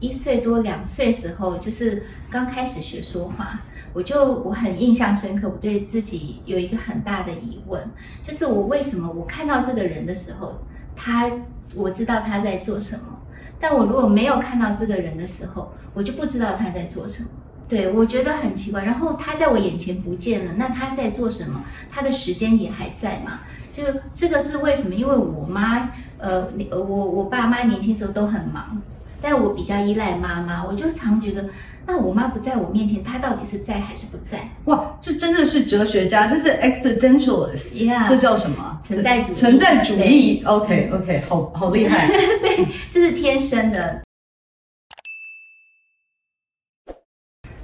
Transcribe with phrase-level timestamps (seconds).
[0.00, 3.60] 一岁多两岁时候，就是刚开始学说话，
[3.92, 7.82] 我就我很印象深刻，我对自己有一个很大的疑问，
[8.22, 10.58] 就是我为什么我看到这个人的时候，
[10.94, 11.30] 他。
[11.74, 13.18] 我知道他在做什么，
[13.60, 17.28] 但我如果没有看到这个人的时候，我就不知道他在做什么。
[17.68, 18.84] 对，我觉得很奇怪。
[18.84, 21.62] 然后他在我眼前不见了，那他在做什么？
[21.90, 23.40] 他的时间也还在吗？
[23.74, 23.82] 就
[24.14, 24.94] 这个是为什么？
[24.94, 28.80] 因为我妈，呃，我我爸妈年轻时候都很忙。
[29.20, 31.48] 但我比较依赖妈妈，我就常觉得，
[31.86, 34.50] 那我妈不在我面前，她到底是在还是不在？
[34.66, 38.80] 哇，这真的是哲学家，这是 existentialist，Yeah, 这叫什么？
[38.82, 39.34] 存在主义。
[39.34, 42.08] 存在主义，OK OK，好好厉害。
[42.40, 44.05] 对，这是天生的。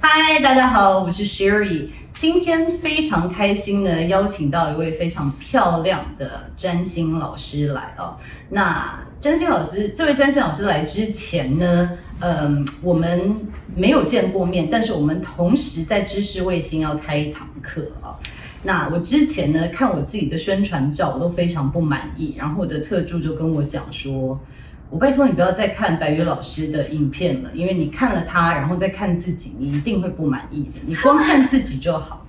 [0.05, 8.17] 嗨，大家好，我是 Sherry，今天非常开心的邀请到一位非常漂亮的占星老师来哦。
[8.49, 13.33] 那占星老师，这位占星老师来之前呢，嗯，我们
[13.77, 18.19] 没有见过面，但是我们同时在知识卫星要开一堂课啊。
[18.61, 24.37] 那我之前呢，看我自己的宣传照，我都非常不满意，然后我的特助就跟我讲说，
[24.93, 30.79] 我拜托你不要再看白宇老师的影片了，因为你看了他，然后再看自己，你一定会不满意的。
[30.85, 32.22] 你光看自己就好。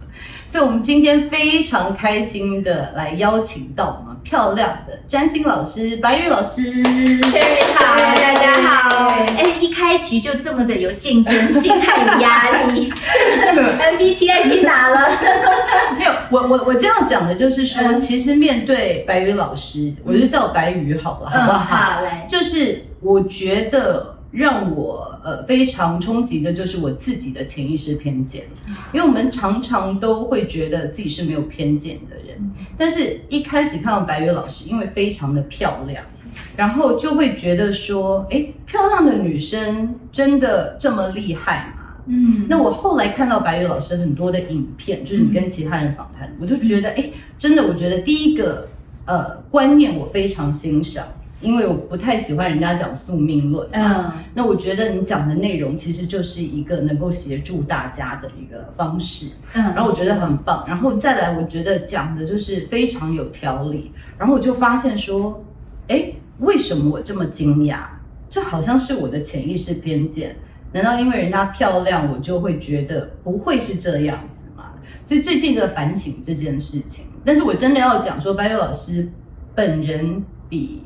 [0.46, 6.62] 所以，我们今天非常开心的来邀请到我们漂亮的占星老师白宇老师。
[6.62, 9.08] Cherry 好，大家好。
[9.08, 12.92] 哎，一开局就这么的有竞争性，还有压力。
[13.44, 15.10] MBTI 去哪了？
[15.98, 21.58] 没有，我我我这样讲的就是说，嗯、其实面对白宇老师，我就叫白宇好了，好不好？
[21.58, 22.08] 嗯、好嘞。
[22.28, 24.13] 就是我觉得。
[24.34, 28.42] 让我呃非常冲击的就是我自己的潜意识偏见，
[28.92, 36.04] 因为我们常常都会觉得自己是没有偏见的人，但是一开始看到白宇老师，因为非常的漂亮，
[36.56, 41.82] 然后就会觉得说，诶，漂亮的女生真的这么厉害吗？
[42.06, 48.68] 嗯，那我后来看到白宇老师很多的影片，就是你跟其他人访谈，我就觉得，诶，真的，我觉得第一个
[49.06, 51.06] 呃观念我非常欣赏。
[51.40, 65.44] 因为我不太喜欢人家讲宿命论，嗯，那我觉得你讲的内容其实就是一个能够协助大家的一个方式，嗯，然后我觉得很棒，然后再来我觉得讲的就是非常有条理，然后我就发现说，
[65.88, 67.80] 哎，为什么我这么惊讶？
[68.30, 70.34] 这好像是我的潜意识偏见，
[70.72, 74.72] 难道因为人家漂亮，我就会觉得不会是这样子吗？
[75.04, 79.10] 所以最近的反省这件事情，但是我真的要讲说，白宇老师
[79.54, 80.84] 本人比。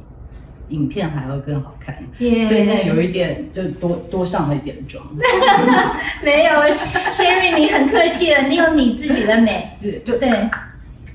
[0.68, 2.46] 影片还要更好看，Yeah.
[2.48, 5.04] 所以现在有一点就多多上了一点妆。
[6.22, 9.70] 没有，Sherry 你很客气了，你有你自己的美。
[9.80, 10.50] 对对对，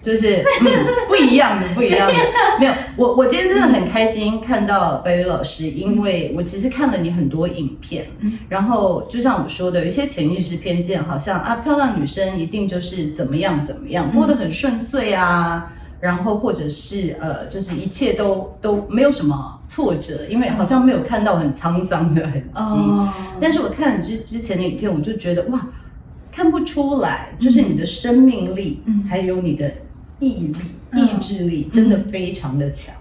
[0.01, 2.13] 就是嗯不一样的，不一样的。
[2.59, 8.07] 没有，我我今天真的很开心看到白宇老师，因为我其实看了你很多影片，
[8.49, 15.71] 然后就像我说的，有一些潜意识偏见，好像啊漂亮女生一定就是怎么样怎么样，摸得很顺遂啊。
[16.03, 22.49] 然后或者是呃，就是一切都都没有什么挫折，因为好像没有看到很沧桑的痕迹。
[22.55, 23.09] 哦、
[23.39, 25.65] 但是我看之之前的影片，我就觉得哇，
[26.29, 29.71] 看不出来，就是你的生命力，嗯、还有你的
[30.19, 30.55] 毅力、
[30.91, 32.93] 嗯、意志力，真的非常的强。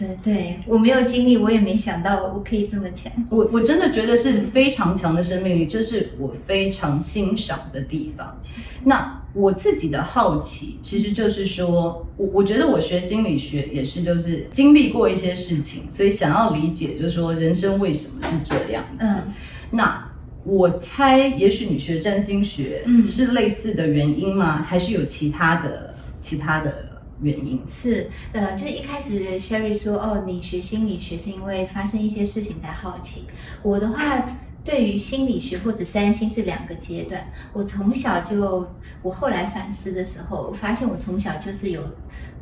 [0.00, 3.12] 对对，我没有经历，我也没想到我可以这么强。
[3.30, 8.40] 我我真的觉得是非常强的生命力，这是我非常欣赏的地方。
[8.84, 18.96] 那我自己的好奇，其实就是说，我我觉得我学心理学也是，就是经历过一些事情，所以想要理解，就是说人生为什么是这样子。
[19.00, 19.22] 嗯，
[19.70, 20.10] 那
[20.44, 24.64] 我猜，也许你学占星学，嗯，是类似的原因吗？
[24.66, 26.89] 还是有其他的其他的？
[27.22, 33.24] 原因是，呃，就一开始 Sherry 说，哦，你学心理学是因为发生一些事情才好奇。
[33.62, 34.24] 我的话，
[34.64, 37.24] 对于心理学或者占星是两个阶段。
[37.52, 38.68] 我从小就，
[39.02, 41.82] 我后来反思的时候，我发现我从小就是有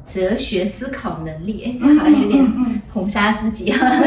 [0.04, 1.64] 哲学思考能力。
[1.64, 2.44] 哎，这好像有点
[2.92, 4.00] 捧杀自己啊。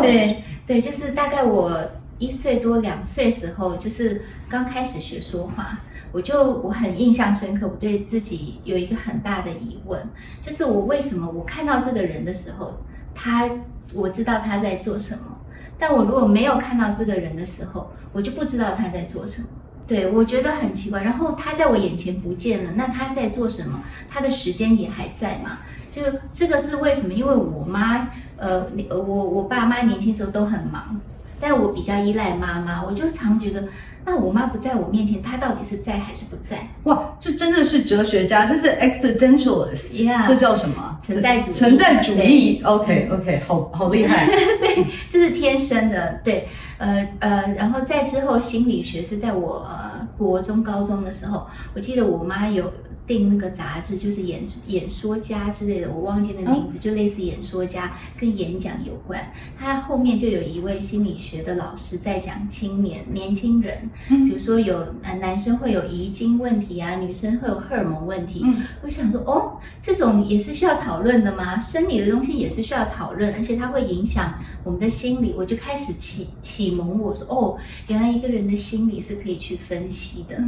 [0.00, 1.80] 对对，就是大概我
[2.18, 5.80] 一岁多两岁时候，就是刚开始学说话。
[6.16, 10.00] 我就我很印象深刻，我对自己有一个很大的疑问，
[10.40, 12.78] 就是我为什么我看到这个人的时候，
[13.14, 13.46] 他
[13.92, 15.36] 我知道他在做什么，
[15.78, 19.48] 但我如果没有看到这个人的时候，我就不知道他在做什么。
[19.86, 21.02] 对，我觉得很奇怪。
[21.02, 23.82] 然后他在我眼前不见了，那他在做什么？
[24.08, 25.58] 他的时间也还在吗？
[25.92, 26.00] 就
[26.32, 27.12] 这个是为什么？
[27.12, 28.08] 因为我妈，
[28.38, 30.98] 呃，我我爸妈年轻时候都很忙，
[31.38, 33.64] 但我比较依赖妈妈，我就常觉得。
[34.06, 36.68] 那我妈不在我面前，她到底是在还是不在？
[36.84, 40.28] 哇，这真的是哲学家，这是 existentialist，Yeah.
[40.28, 40.98] 这叫什么？
[41.02, 41.54] 存在主义。
[41.54, 44.26] 存在主义，OK OK，好好厉害。
[44.62, 46.20] 对，这是天生的。
[46.22, 46.48] 对，
[46.78, 52.72] 呃呃，然后再之后，心理学是在我、呃、国中、高中的时候，我记得我妈有。
[53.06, 59.32] 订那个杂志就是演演说家之类的，我忘记那名字，就类似演说家跟演讲有关。
[59.56, 68.44] 他后面就有一位心理学的老师在讲青年年轻人，比如说有男男生会有遗精问题啊，女生会有荷尔蒙问题。
[68.82, 71.60] 我想说，哦，这种也是需要讨论的吗？
[71.60, 74.34] 生理的东西也是需要讨论，而且它会影响
[74.64, 75.34] 我们的心理。
[75.38, 77.56] 我就开始启启蒙我说，哦，
[77.86, 80.42] 原来一个人的心理是可以去分析的。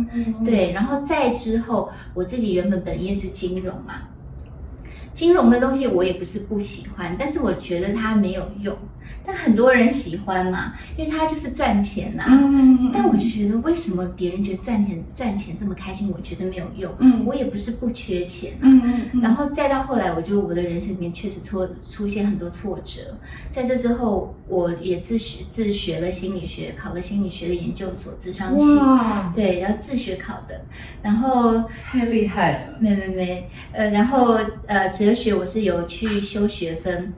[0.45, 2.49] 对，然后再之后我自己。
[2.49, 4.09] 原本本业是金融嘛，
[5.13, 8.75] 金融的东西我也不是不喜欢，但是我觉得它没有用。
[9.25, 12.29] 但很多人喜欢嘛，因为他就是赚钱呐、啊。
[12.31, 16.91] 嗯，但我就觉得，为什么别人觉得赚钱赚钱这么开心，我觉得没有用。
[16.99, 18.63] 嗯，我也不是不缺钱、啊。
[18.63, 19.21] 嗯嗯。
[19.21, 23.19] 然后再到后来，我就我的人生里面确实出出现很多挫折。
[23.51, 28.77] 在这之后，我也自学自学了心理学，考了心理学的研究所，智商系。
[28.77, 29.33] 哇。
[29.35, 30.63] 对，然后自学考的。
[31.03, 32.79] 然后太厉害了。
[32.81, 37.13] 没没没，呃，然后呃，哲学我是有去修学分。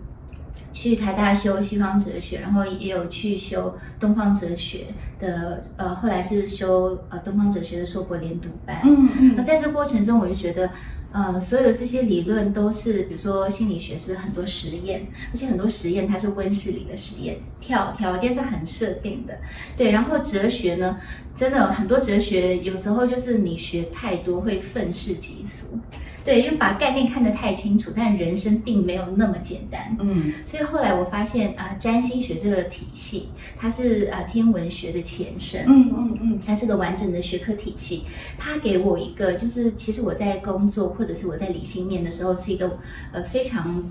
[0.73, 4.87] 去台大修西方哲学，然后也有去修东方哲学
[5.21, 8.81] 的，呃，后来是修呃东方哲学的硕博连读班。
[8.85, 9.35] 嗯嗯。
[9.37, 10.71] 那在这过程中，我就觉得，
[11.13, 19.37] 呃，所有的这些理论都是，比如说心理学是很多实验，而且很多实验它是温室里的实验，条条件是很设定的。
[19.77, 20.99] 对，然后哲学呢，
[21.35, 25.79] 真的很多哲学有时候就是你学太多会愤世嫉俗。
[26.25, 29.97] 对，因为把概念看得太清楚，但人生并没有那么简单。
[30.01, 33.29] 嗯，所以后来我发现啊、呃，占星学这个体系，
[33.59, 35.65] 它是啊、呃、天文学的前身。
[35.67, 38.05] 嗯嗯嗯，它是个完整的学科体系。
[38.39, 42.79] 它给我一个，就是其实我在工作或者是我在理性面的时候，是一个
[43.13, 43.85] 呃非常。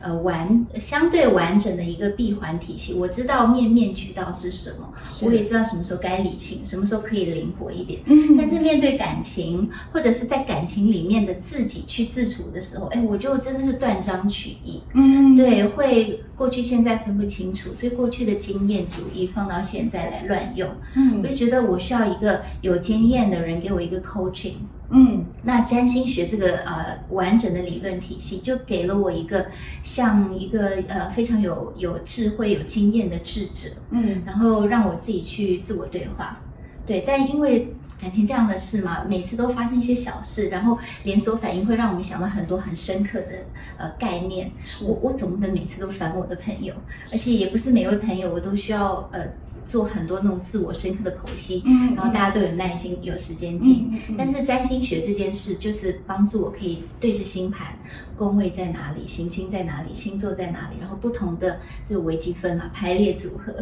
[0.00, 4.92] 呃，完相对完整的一个闭环体系，我知道面面俱到是什么，
[5.22, 8.00] 我也知道什么时候该理性，什么时候可以灵活一点。
[8.06, 14.82] 嗯，但是面对感情或者是在感情里面的自己去自处的时候，哎，我就真的是断章取义。
[14.94, 20.70] 嗯，对，会过去现在分不清楚，所以过去的经验主义放到现在来乱用。
[20.94, 24.54] 嗯，我就觉得我需要一个有经验的人给我一个 coaching。
[24.90, 29.46] 嗯，那占星学这个呃完整的理论体系，就给了我一个
[29.82, 36.40] 像一个呃非常有有智慧、有经验的智者，嗯，然后让我自己去自我对话，
[36.86, 43.44] 对，但因为感情这样的事嘛，每次都发生一些小事，然后连锁反应会让我们想到很多很深刻的
[43.76, 44.50] 呃概念，
[44.82, 46.72] 我我总不能每次都烦我的朋友，
[47.12, 49.20] 而且也不是每位朋友我都需要呃。
[49.68, 53.90] 做很多那种自我深刻的剖析，嗯，然后大家都有耐心，有时间听。
[54.08, 57.78] 嗯，但是占星学这件事，就是帮助我可以对着星盘，
[58.16, 63.52] 宫位在哪里，行星在哪里，星座在哪里，然后不同的这个微积分嘛，排列组合，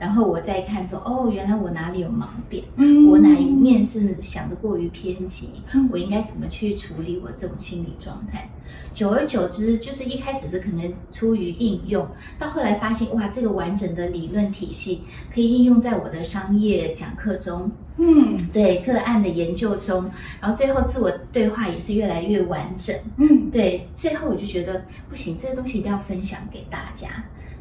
[0.00, 5.50] 然后我再看说，哦，原来我哪里有盲点，嗯，我哪一面是想的过于偏激，
[5.92, 8.48] 我应该怎么去处理我这种心理状态？
[8.92, 15.02] 久而久之，就是一开始是可能出于应用，到后来发现哇，这个完整的理论体系
[15.32, 27.08] 可以应用在我的商业讲课中，嗯，对，个案的研究中，然后最后自我对话也是越来越完整，嗯，对，最后我就觉得不行，这个东西一定要分享给大家，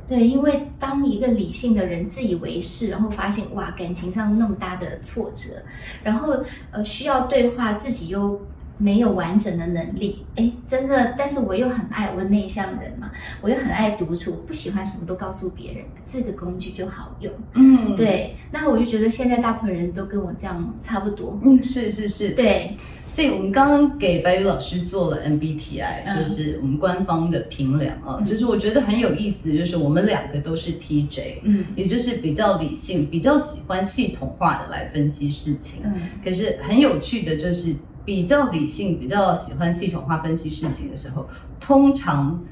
[0.09, 5.61] 对，因为当一个理性的人自以为是，然后发现哇，感情上那么大的挫折，
[6.03, 6.35] 然后
[6.71, 8.41] 呃需要对话，自己又。
[8.81, 13.11] 没有完整的能力，哎，真的，但是我又很爱我内向人嘛，
[13.41, 17.29] 我又很爱独处，不喜欢什么都告诉别人，这个工具就好用。
[17.55, 21.37] 嗯，对，那我就觉得现在大部分人都跟我这样差不多。
[21.43, 22.77] 嗯，是是是，对，
[23.09, 35.81] 所以我们刚刚给白宇老师做了 MBTI，就是我们官方的评量啊，嗯，就是我觉得很有意思，就是我们两个都是 TJ，嗯，也就是比较理性，比较喜欢系统化的来分析事情。
[35.83, 37.75] 嗯，可是很有趣的就是。
[38.05, 42.43] 比较理性，比较喜欢系统化分析事情的时候，通常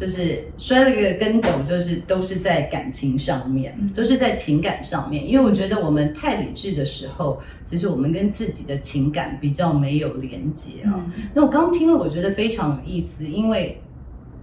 [0.00, 5.28] 就是摔了一个跟斗，就是都是在感情上面，都是在情感上面。
[5.28, 11.04] 因为我觉得我们太理智的时候，其实我们跟自己的情感比较没有连接啊。
[11.34, 13.82] 那我刚听了，我觉得非常有意思，因为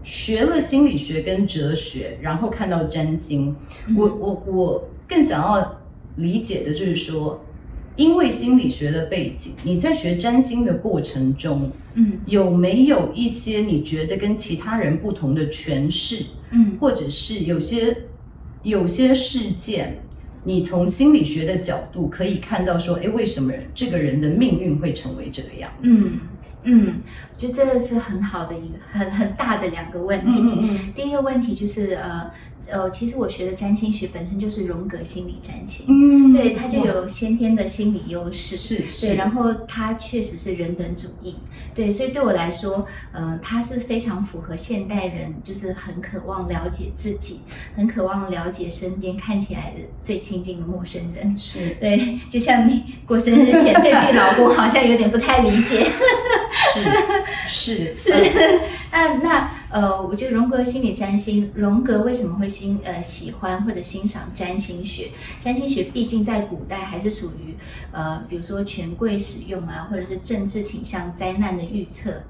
[0.04, 3.56] 学了心理学跟哲学，然后看到占星，
[3.88, 5.82] 嗯、我我我更想要
[6.18, 7.44] 理解的就是说，
[7.98, 16.24] 因为心理学的背景，你在学占星的过程中，嗯，有没有一些你觉得跟其他人不同的诠释？
[16.52, 17.98] 嗯，或者是有些
[18.64, 19.98] 有些事件，
[20.44, 25.90] 你从心理学的角度可以看到说，哎，为什么这个人的命运会成为这个样子？
[25.90, 26.20] 嗯。
[26.68, 27.02] 嗯，
[27.34, 30.34] 我觉得这个是很好的一个很很大的两个问题。
[30.38, 32.30] 嗯嗯，第一个问题就是呃
[32.70, 41.36] 呃，其实我学的占星学本身就是荣格心理占星，嗯，对，它就有先天的心理优势，是是，对，然后它确实是人本主义，
[41.74, 47.40] 对，所以对我来说，呃，它是非常符合现代人，就是很渴望了解自己，
[47.76, 51.78] 很渴望了解身边看起来的最亲近的陌生人，是。
[51.80, 55.88] 对，就像你过生日前 对自己老公好像有点不太理解。
[57.48, 58.12] 是是是，
[58.92, 65.12] 那那呃，我觉得荣格心理占星，荣格为什么会欣呃喜欢或者欣赏占星学？
[65.40, 67.56] 占星学毕竟在古代还是属于
[67.92, 72.24] 呃，比如说权贵使用啊，或者是政治倾向、灾难的预测。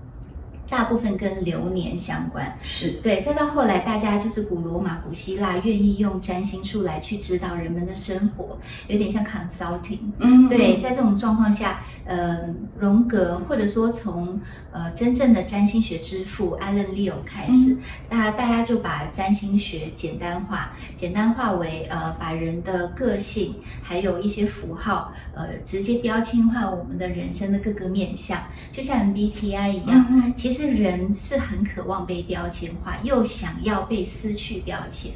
[0.69, 3.21] 大部分跟流年相关，是对。
[3.21, 10.00] 再到后来，大家就是古罗马、古希腊愿意用占星术来去指导人们的生活，有点像 consulting。
[10.19, 10.77] 嗯，对。
[10.77, 14.39] 在这种状况下，呃，荣格或者说从
[14.74, 17.77] 呃真正的占星学之父 Alan Leo 开始，
[18.09, 28.38] 大、嗯、大家就把占星学简单化，简单化为呃把人的个性还有一些符号，呃直接标签化我们的人生的各个面相，
[28.69, 30.56] 就像 MBTI 一样，嗯、其实。
[30.57, 35.11] 是人是很渴望被标签化，又想要被撕去标签。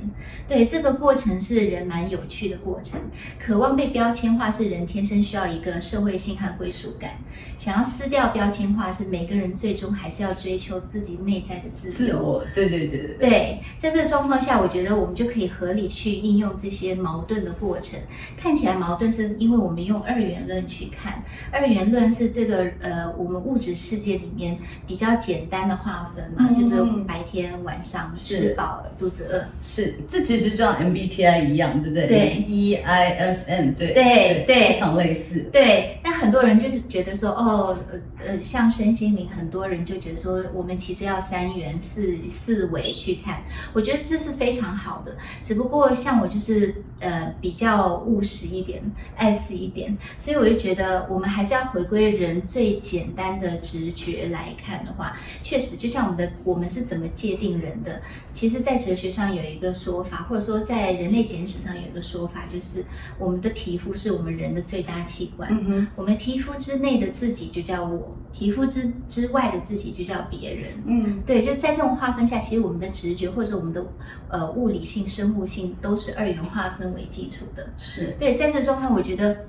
[0.48, 3.00] 对，这个过程是人蛮有趣的过程。
[3.40, 7.14] 渴望被标签化是人天生需要一个社会性和归属感。
[7.58, 11.94] 想要撕掉标签化是每个人最终还是要追求自己内在的自由。
[11.94, 13.18] 自我，对对对对。
[13.18, 18.00] 对，在这个状况下，我觉得我们就可以合理去应用这些矛盾的过程。
[18.38, 25.31] 看起来矛盾是因为我们用二元论去看，二元论是这个呃我们物质世界里面比较简。
[25.32, 29.94] 简单的划分嘛，嗯、就是白天晚上吃饱了肚子饿，是。
[30.10, 32.08] 这其实就像 MBTI 一样，对不对？
[32.08, 33.94] 对，EISN 对。
[33.94, 35.50] 对对，非常类似。
[35.52, 43.42] 对，但很多人就是觉得说，哦，呃呃，像身心灵，很多人就觉得说，我们其实要三元四四维去看，
[43.74, 45.18] 我觉得这是非常好的。
[45.42, 48.84] 只不过像我就是呃比较务实一点，
[49.16, 55.18] 爱死一点，所以我就觉得我们还是要回归人最简单的直觉来看的话。
[55.42, 58.00] 确实，就像我们的我们是怎么界定人的？
[58.32, 62.86] 其实，在哲学上有一个说法，或者说在人类简史上有一个说法，就是
[63.18, 65.50] 我们的皮肤是我们人的最大器官。
[65.52, 70.72] 嗯哼，我们皮肤之内的自己就叫我，皮肤之之外的自己就叫别人。
[70.86, 73.86] 嗯，对，就在这种划分下，其实我们的直觉或者我们的
[74.30, 77.70] 呃物理性、生物性都是二元划分为基础的。
[77.78, 79.46] 是对，在这状况，我觉得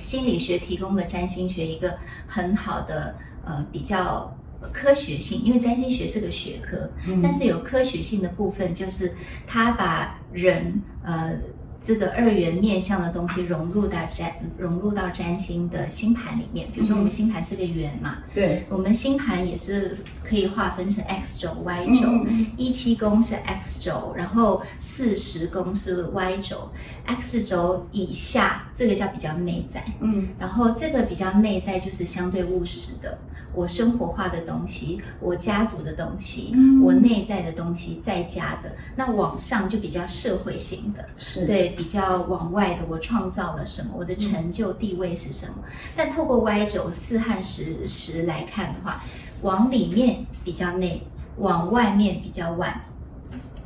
[0.00, 1.96] 心理学提供了占星学一个
[2.26, 4.36] 很好的呃比较。
[4.72, 9.12] 科学性，因为占星学是个学科，嗯、但是有科学性的部分，就是
[9.46, 11.36] 他把人呃
[11.86, 16.66] 这个二元面向的东西融入到占融入到占星的星盘里面。
[16.72, 22.26] 比如说我们星盘是个圆嘛，对、嗯，我们星盘也是可以划分成 X 轴、Y 轴，
[22.56, 26.70] 一七宫是 X 轴，然后四十宫是 Y 轴
[27.04, 33.18] ，X 轴以下这个叫比较内在，嗯，然后这个比较内在就是相对务实的。
[33.54, 45.54] 我生活化的东西，我家族的东西，嗯、我内在的东西，在家的，那往上就比较社会型的，是对比较往外的，我创造了什么，我的成就地位是什么？
[45.58, 49.02] 嗯、但透过 Y 轴四和十十来看的话，
[49.42, 51.06] 往里面比较内，
[51.38, 52.84] 往外面比较外。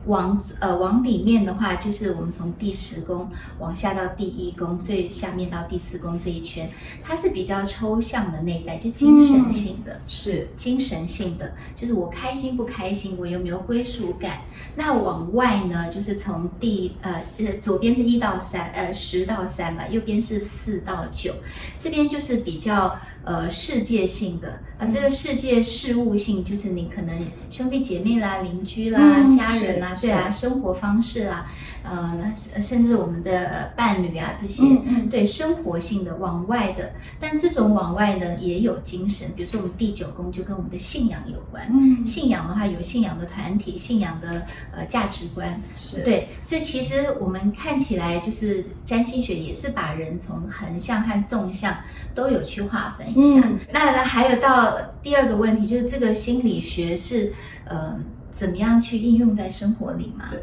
[0.08, 6.68] 往呃往里面的话，就是我们从第十宫往下到第一宫，最下面到第四宫这一圈，
[7.04, 14.40] 它是比较抽象的内在，就精神性的，嗯、是精神性的，就是我开心不开心，我有没有归属感？
[14.74, 21.34] 那往外呢，就是从第呃呃左边是一到三，呃十到三嘛，右边是四到九，
[21.78, 22.98] 这边就是比较。
[23.28, 31.44] 呃，世界性的啊，这个世界事物性就是你可能兄弟姐妹啦、邻居啦、嗯、家人啦，对啊，生活方式啦，
[31.90, 51.76] 呃，甚至我们的伴侣啊这些，嗯嗯、对生活性的往外的，但这种往外呢也有精神，比如说我们第九宫就跟我们的信仰有关，嗯、信仰的话有信仰的团体、信仰的呃价值观，是对，所以其实我们看起来就是占星学也是把人从横向和纵向
[52.14, 53.06] 都有去划分。
[53.16, 57.32] 嗯，那还有到第二个问题，就是这个心理学是，
[57.64, 57.98] 呃，
[58.30, 60.26] 怎么样去应用在生活里吗？
[60.30, 60.42] 对，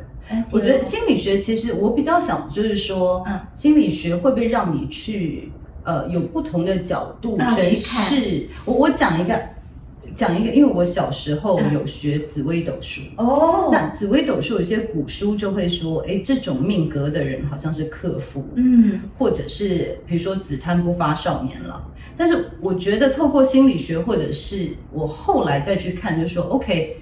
[0.51, 5.51] 我觉得心理学其实我比较想就是说，嗯，心理学会不会让你去
[5.83, 8.47] 呃有不同的角度诠释？
[8.65, 9.39] 我我讲一个。
[10.15, 21.91] 讲一个，因为我小时候有学紫微斗数哦，那紫微斗数有些古书就会说，哎，这种命格的人好像是克夫，嗯，或者是比如说子贪不发少年郎。
[22.15, 26.95] 但是我觉得透过心理学，或者是我后来再去看，就说 OK，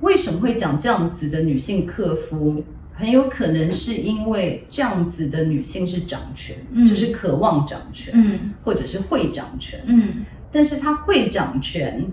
[0.00, 2.62] 为什么会讲这样子的女性克夫？
[2.94, 12.04] 很有可能是因为这样子的女性是掌权，嗯，就是渴望掌权，嗯，或者是会掌权，嗯，但是她会掌权。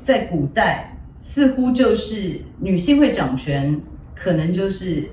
[0.00, 3.80] 在古代，似乎就是女性会掌权，
[4.16, 5.04] 可能就是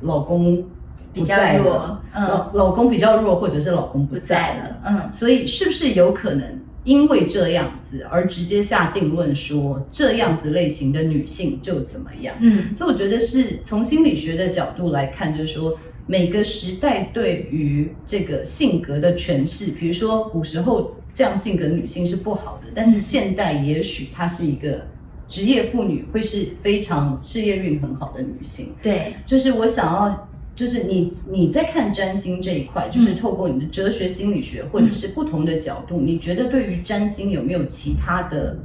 [0.00, 0.64] 老公
[1.12, 12.34] 比较弱，嗯，老老公比较弱，或者是老公不在了，嗯，所以是不是有可能因为这样子而直接下定论说这样子类型的女性就怎么样？
[12.40, 20.96] 嗯，所以我觉得是从心理学的角度来看，就是说每个时代对于这个性格的诠释，比如说古时候。
[21.12, 24.86] 这样性格的女性是不好的，但是现代也许她是一个
[25.28, 28.72] 职业妇女，会是非常事业运很好的女性。
[28.80, 38.58] 对，就是我想要，就是你你在看占星这一块，就是透过你的哲学心理学或者是不同的角度，你觉得对于占星有没有其他的？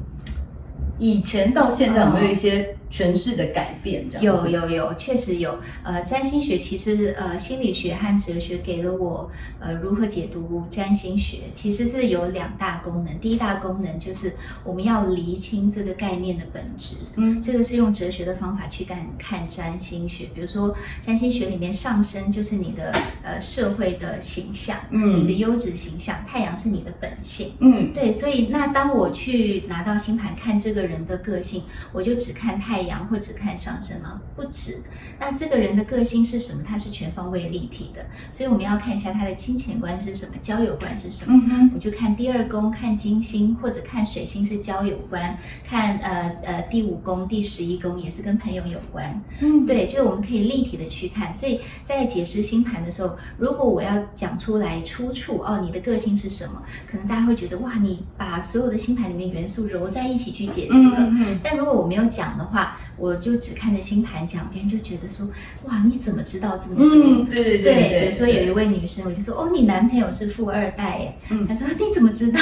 [0.98, 2.78] 以前到现在有没有一些？
[2.96, 5.60] 诠释的改变，这样有有有，确实有。
[5.84, 13.20] 呃，占星学其实呃，心理学和哲学给了我呃，如何解读占星学，其实是有两大功能。
[13.20, 16.96] 第一大功能就是我们要厘清这个概念的本质。
[17.18, 20.30] 嗯，这个是用哲学的方法去看看占星学。
[20.34, 27.52] 比如说，占星学里面上升就是你的呃社会的形象，嗯，你的优质形象，太阳是你的本性。
[27.60, 28.10] 嗯，对。
[28.14, 33.06] 所以那当我去拿到星盘看这个人的个性，我就只看太阳。
[33.06, 34.20] 或只看上升吗？
[34.36, 34.82] 不止。
[35.20, 36.64] 那这个人的个性是什么？
[36.68, 41.34] 他是全方位立体的，所以我们要看一下他的金钱观是什么，交友观是什么。
[41.36, 49.22] 嗯哼，我就看第二宫，看金星或者看水星是交友观，看呃呃第五宫、第十一宫也是跟朋友有关。
[49.40, 51.34] 嗯，对，就我们可以立体的去看。
[51.36, 56.64] 所以在解释星盘的时候，如果我要讲出来出处哦，你的个性是什么？
[56.90, 60.98] 可能大家会觉得哇，你把所有的星盘里面元素揉在一起去解读了。
[60.98, 61.40] 嗯嗯。
[61.44, 62.65] 但如果我没有讲的话，
[62.98, 65.28] 我就只看着星盘讲，别人就觉得说，
[65.66, 66.86] 哇，你怎么知道这么多？
[66.86, 68.02] 嗯，对对对，对。
[68.06, 71.18] 比如说有一位女生，我就说，哦，你男朋友是富二代耶。
[71.30, 72.40] 嗯，她说你怎么知道？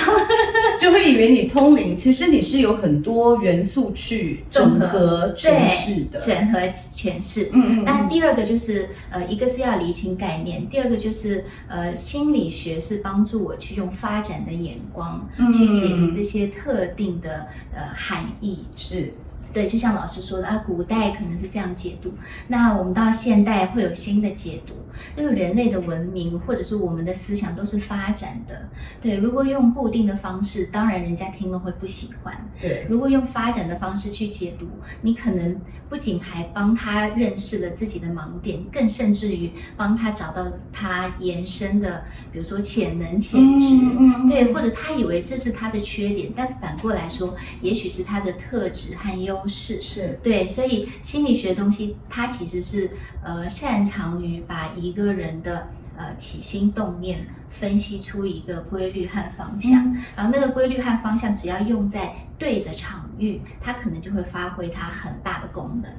[0.79, 6.59] 就会以为你通灵，其实你是有很多元素去整合诠释的，整合
[6.93, 7.49] 诠释。
[7.53, 7.83] 嗯嗯。
[7.83, 18.65] 那第二个就是，呃，一个是要厘清概念，第二个就是，呃，心理学是帮助我去用发展的眼光去解读这些特定的呃含义。
[18.75, 19.13] 是。
[19.53, 22.13] 对，就像老师说的啊，古代可能是这样解读，
[22.47, 24.73] 那我们到现代会有新的解读。
[25.17, 28.69] 因为人类的文明或者是我们的思想都是发展的。
[29.01, 32.47] 对，如果用固定的方式，当然人家听了会不喜欢。
[32.61, 34.69] 对，如果用发展的方式去解读，
[35.01, 43.67] 你可能不仅还帮他认识了自己的盲点，更甚至于帮他找到他延伸的，比如说潜能、潜质。
[43.71, 44.29] 嗯。
[44.29, 49.81] 对，或者他以为这是他的缺点，但反过来说，也许是他的特质和优势。
[49.81, 50.19] 是。
[50.23, 52.91] 对，所以心理学东西，它其实是
[53.23, 65.91] 呃擅长于把一个人的呃起心动念分析出一个规律和方向，嗯，然后那个规律和方向只要用在对的场域，它可能就会发挥它很大的功能。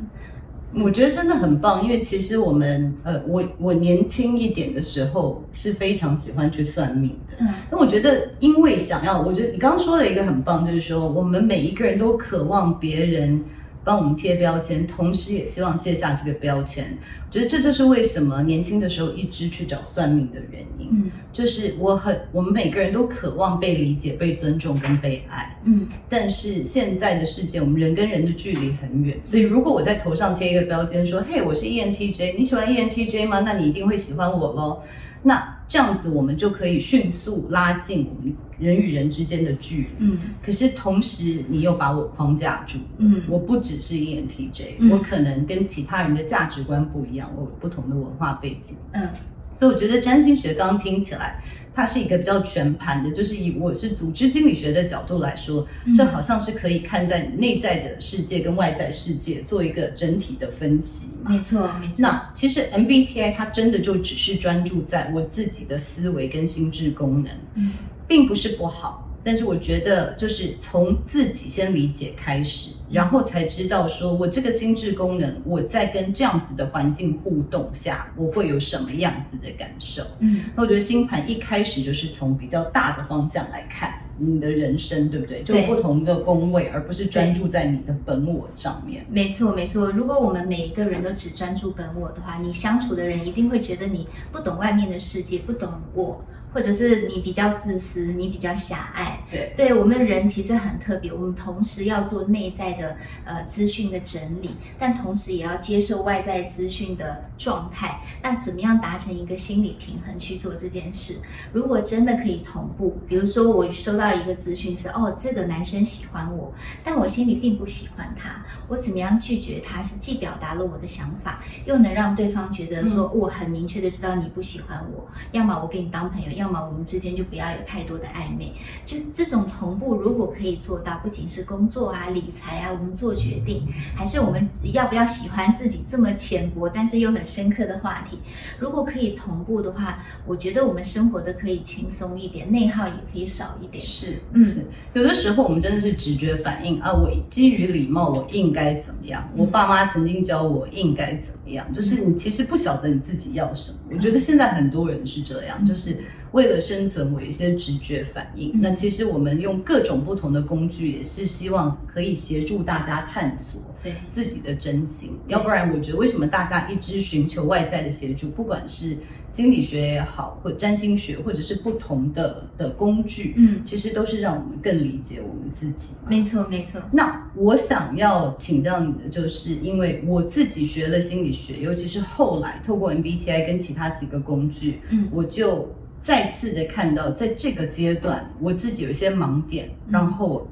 [0.82, 7.36] 我觉得真的很棒，因为其实我们呃，我我年轻一点的时候是非常喜欢去算命的。
[7.40, 13.42] 嗯，那我觉得因为想要，我觉得你刚刚说的一个很棒，就是说我们每一个人都渴望别人。
[13.84, 16.96] 帮我们贴标签，同时也希望卸下这个标签。
[17.28, 20.88] 我觉得这就是为什么年轻的时候一直去找算命的原因。
[20.90, 25.56] 嗯，就是我很，我们每个人都渴望被理解、被尊重跟被爱。
[25.64, 33.40] 嗯，但是现在的世界，我们人跟人的距离很远，所以如果我在头上贴一个标签，说：“嘿，我是 ENTJ，你喜欢 ENTJ 吗？
[33.40, 34.82] 那你一定会喜欢我喽。”
[35.26, 39.88] 那这样子，我们就可以迅速拉近我们人与人之间的距离。
[39.98, 42.78] 嗯，可是同时，你又把我框架住。
[42.98, 48.76] 嗯，我不只是 ENTJ，嗯，我可能跟其他人的价值观不一样，我有不同的文化背景。
[48.92, 49.08] 嗯，
[49.54, 51.40] 所以我觉得占星学刚刚听起来。
[51.76, 61.32] 它是一个比较全盘的，就是以我是组织心理学的角度来说，嗯，这好像是可以看在内在的世界跟外在世界做一个整体的分析嘛。
[61.32, 61.94] 没错，没错。
[61.96, 67.72] 那其实 MBTI 它真的就只是专注在我自己的思维跟心智功能，嗯，
[68.06, 69.10] 并不是不好。
[69.24, 80.02] 但是我觉得就是从自己先理解开始，然后才知道说我这个心智功能，我在跟这样子的环境互动下，我会有什么样子的感受。
[80.18, 85.42] 嗯，那我觉得星盘一开始就是从比较大的方向来看你的人生，对不对？
[85.42, 89.04] 就不同的宫位，而不是专注在你的本我上面。
[89.08, 89.90] 没错，没错。
[89.90, 96.24] 如果我们每一个人都只专注本我的话，你相处的人一定会觉得你不懂外面的世界，不懂我。
[96.54, 99.18] 或者是你比较自私，你比较狭隘。
[99.28, 108.00] 对，对我们人其实很特别，我们同时要做内在的呃资讯的整理，但同时也要接受外在资讯的状态。
[108.22, 111.18] 那怎么样达成一个心理平衡去做这件事？
[111.52, 119.82] 如果真的可以同步，比如说我收到一个资讯是哦，这个男生喜欢我，但我心里并不喜欢他，我怎么样拒绝他？
[119.82, 126.43] 是既表达了我的想法，又能让对方觉得说我很明确的知道你不喜欢我，嗯、要么我给你当朋友，要。
[126.44, 128.52] 要么我们之间就不要有太多的暧昧，
[128.84, 138.18] 就这种同步，如果可以做到，不仅是工作啊、理财啊，我们做决定，还是我们要不要喜欢自己这么浅薄但是又很深刻的话题，
[138.58, 143.82] 如果可以同步的话，我觉得我们生活的可以轻松一点，内耗也可以少一点。
[143.82, 149.26] 是，嗯，是，有的时候我们真的是直觉反应啊，我基于礼貌，我应该怎么样？
[149.34, 153.78] 我爸妈曾经教我应该怎么样，就是你其实不晓得你自己要什么。
[153.92, 155.98] 我觉得现在很多人是这样，就是。
[156.34, 158.50] 为了生存，我有一些直觉反应。
[158.54, 165.16] 嗯、那其实我们用各种不同的工具，也是希望可以协助大家探索对自己的真情。
[165.28, 168.96] 要不然，我觉得为什么大家一直寻求外在的协助，不管是
[169.34, 175.94] 心理学也好，或占星学，或者是不同的的工具，嗯，其实都是让我们更理解我们自己。
[176.08, 176.80] 没错，没错。
[176.92, 185.68] 那我想要请教你的，就是因为我自己学了心理学，尤其是后来透过 MBTI 跟其他几个工具，嗯，我就。
[186.04, 190.46] 再次的看到，在这个阶段，我自己有一些盲点，然后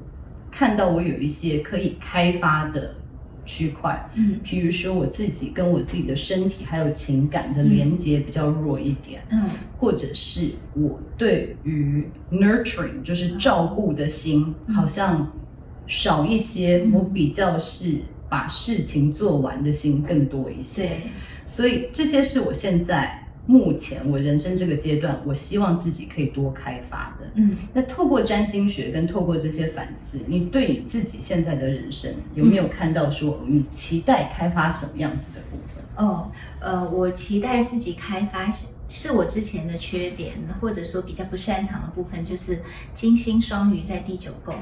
[0.49, 2.95] 看到我有一些可以开发的
[3.45, 15.31] 区块，嗯，譬如说我自己跟我自己的身体还有情感的连接比较弱一点，嗯，或者是我对于 nurturing 就是照顾的心好像
[15.87, 20.97] 少一些，我比较是把事情做完的心更多一些，对，
[21.45, 23.22] 所以这些是我现在。
[23.45, 27.27] 目前我人生这个阶段，我希望自己可以多开发的。
[27.35, 36.05] 嗯，那透过占星学跟透过这些反思，你对你自己现在的人生有没有看到说你期待开发什么样子的部分？
[36.05, 42.59] 哦，呃，我期待自己开发是是我之前的缺点，或者说比较不擅长的部分，就是
[42.93, 44.55] 金星双鱼在第九宫。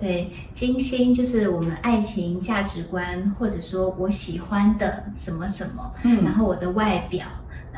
[0.00, 7.24] 对，金星就是我们爱情价值观，或者说我喜欢的什么什么，嗯，然后我的外表。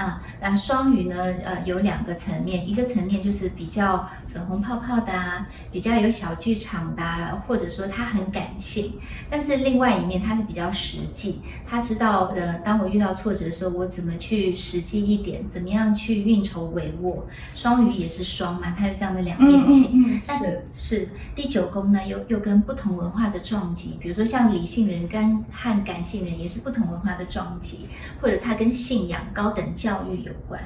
[0.00, 1.14] 啊，那双鱼呢？
[1.44, 8.94] 呃，有两个层面，一个层面就是比较粉红泡泡的啊，比较有小剧场的啊，或者说他很感性。
[9.28, 17.24] 但是另外一面，他是比较实际，他知道呃，当我遇到挫折的时候，我怎么去实际一点，怎么样去运筹帷幄。
[17.54, 19.90] 双鱼也是双嘛，它有这样的两面性。
[19.92, 27.86] 嗯嗯是是第九宫呢，又又跟不同文化的撞击，比如说像理性人跟和感性人也是不同文化的撞击，
[28.22, 29.89] 或者他跟信仰、高等教。
[29.90, 30.61] 教育有关，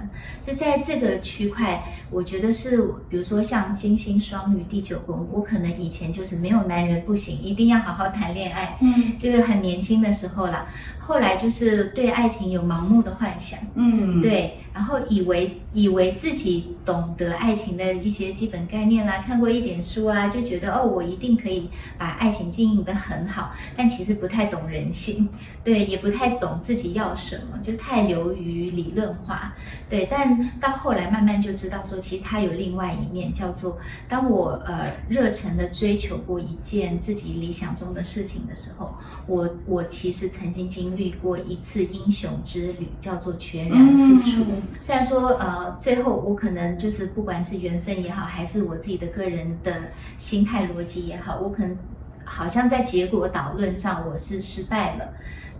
[0.45, 2.77] 所以在这个区块，我觉得是，
[3.09, 10.67] 比如说像金星双鱼第九宫，我可能以前就是没有男人不行，一定要好好谈恋爱，嗯，就是很年轻的时候啦。
[11.07, 25.29] 后来就是对爱情有盲目的幻想，嗯，对，然后以为以为自己懂得爱情的一些基本概念啦，看过一点书啊，就觉得哦，我一定可以把爱情经营得很好，但其实不太懂人性，
[25.63, 29.53] 对，也不太懂自己要什么，就太流于理论化，
[29.91, 38.95] 对，但到后来慢慢就知道说，其实它有另外一面，叫做当我呃热忱的追求过一件自己理想中的事情的时候，
[39.27, 40.94] 我我其实曾经经历。
[40.97, 44.43] 历过一次英雄之旅，叫做全然付出。
[44.49, 49.73] 嗯、虽然说，呃，最后我可能就是不管是缘分也好，还是我自己的个人的
[50.19, 51.77] 心态逻辑也好，我可能
[52.25, 55.13] 好像在结果导论上我是失败了，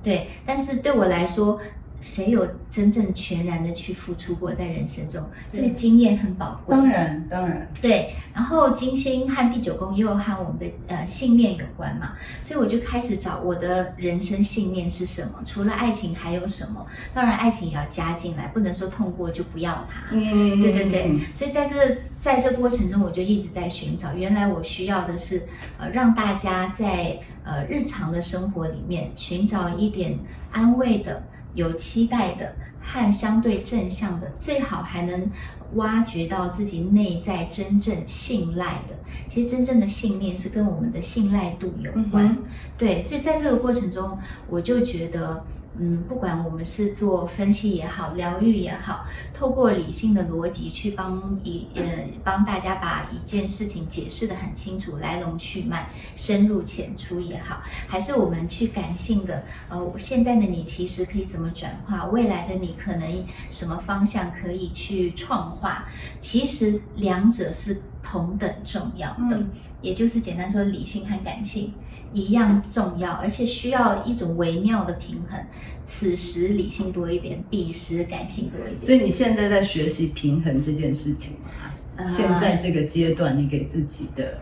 [0.03, 0.29] 对。
[0.47, 1.61] 但是对我来说，
[2.01, 5.23] 谁有真正全然的去付出过在人生中？
[5.51, 6.77] 这个经验很宝贵。
[6.77, 7.69] 当然，当然。
[7.81, 15.43] 对，然后金星和第九宫又和我们的呃信念有关嘛，所以我就开始找我的人生信念是什么？
[15.47, 16.87] 除了爱情还有什么？
[17.15, 20.09] 当然，爱情也要加进来，不能说痛过就不要它。
[20.11, 21.19] 嗯，对对对。
[21.35, 24.13] 所以在这在这过程中，我就一直在寻找。
[24.15, 25.45] 原来我需要的是
[25.79, 30.19] 呃，让大家在呃日常的生活里面寻找一点
[30.53, 31.23] 安慰的。
[31.55, 35.31] 有期待的，和相对正向的，最好还能
[35.75, 38.95] 挖掘到自己内在真正信赖的。
[39.29, 42.27] 其实真正的信念是跟我们的信赖度有关。
[42.27, 42.43] 嗯、
[42.77, 45.45] 对，所以在这个过程中，我就觉得。
[45.77, 51.83] 嗯，不管我们是做分析也好，疗愈也好，透过理性的逻辑去帮一呃
[52.23, 65.87] 帮大家把一件事情解释的很清楚，来龙去脉，深入浅出也好，还是我们去感性的，呃，现在的你其实可以怎么转化，未来的你可能什么方向可以去创化，
[66.21, 69.51] 其实两者是同等重要的，嗯、
[69.83, 71.73] 也就是简单说，理性和感性。
[72.15, 75.39] 一样重要，而且需要一种微妙的平衡。
[75.85, 78.81] 此时理性多一点，彼时感性多一点。
[78.81, 81.51] 所以你现在在学习平衡这件事情吗？
[81.97, 84.39] 呃、现在这个阶段，你给自己的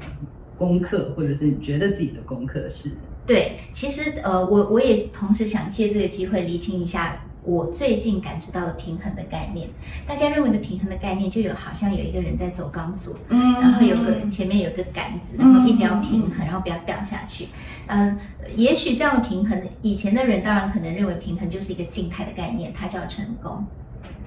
[0.56, 2.90] 功课，或者是你觉得自己的功课是？
[3.26, 7.24] 对，其实呃，我我也同时想借这个机会厘清一下。
[7.44, 9.68] 我最近感知到了平衡的概念，
[10.06, 17.48] 大家认为的平衡的概念，就有好像有一个人在走钢索，嗯，然后有个前面有个杆子，然后一直要平衡，然后不要掉下去。
[17.86, 18.16] 嗯，
[18.54, 23.66] 也许这样的平衡，以前的人当然可能认为平衡就是一个静态的概念，它叫成功。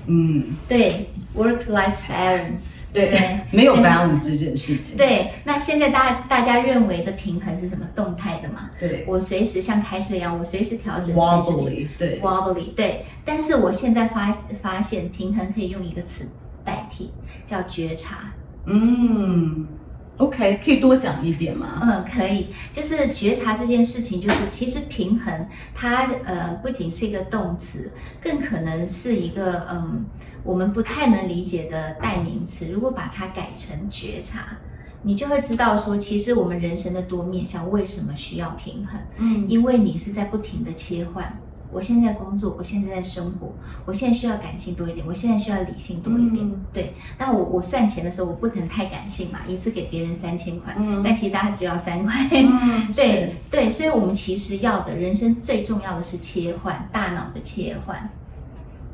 [0.08, 4.96] 嗯，对，work-life balance，对，对没有 balance 这件事情。
[4.96, 7.86] 对，那现在大大家认为的平衡是什么？
[7.96, 8.70] 动态的嘛？
[8.80, 11.16] 对，我随时像开车一样，我随时调整。
[11.16, 13.06] wobbly，对，wobbly，对。
[13.24, 16.28] 但是我现在发发现，平衡可以用一个词
[16.64, 17.12] 代替，
[17.46, 18.34] 叫觉察。
[18.66, 19.66] 嗯。
[20.18, 21.80] OK，可以多讲一点吗？
[21.82, 30.06] 嗯，可以，就是觉察这件事情，就是其实平衡它呃不仅是一个动词，更可能是一个嗯
[30.44, 32.68] 我们不太能理解的代名词。
[32.68, 34.58] 如果把它改成觉察，
[35.04, 39.00] 你就会知道说，其实我们人生的多面向为什么需要平衡？
[39.18, 41.38] 嗯，因为你是在不停的切换。
[41.76, 43.54] 我现在工作，我现在在生活，
[43.86, 46.38] 我现在需要感性多一点，我现在需要理性多一点。
[46.46, 52.14] 嗯、对，那我我算钱的时候，我不可能太感性嘛，一次给别人三千块，嗯、但其实大家只要三块。
[52.32, 58.10] 嗯、 对对，所以我们其实要的人生最重要的是切换，大脑的切换。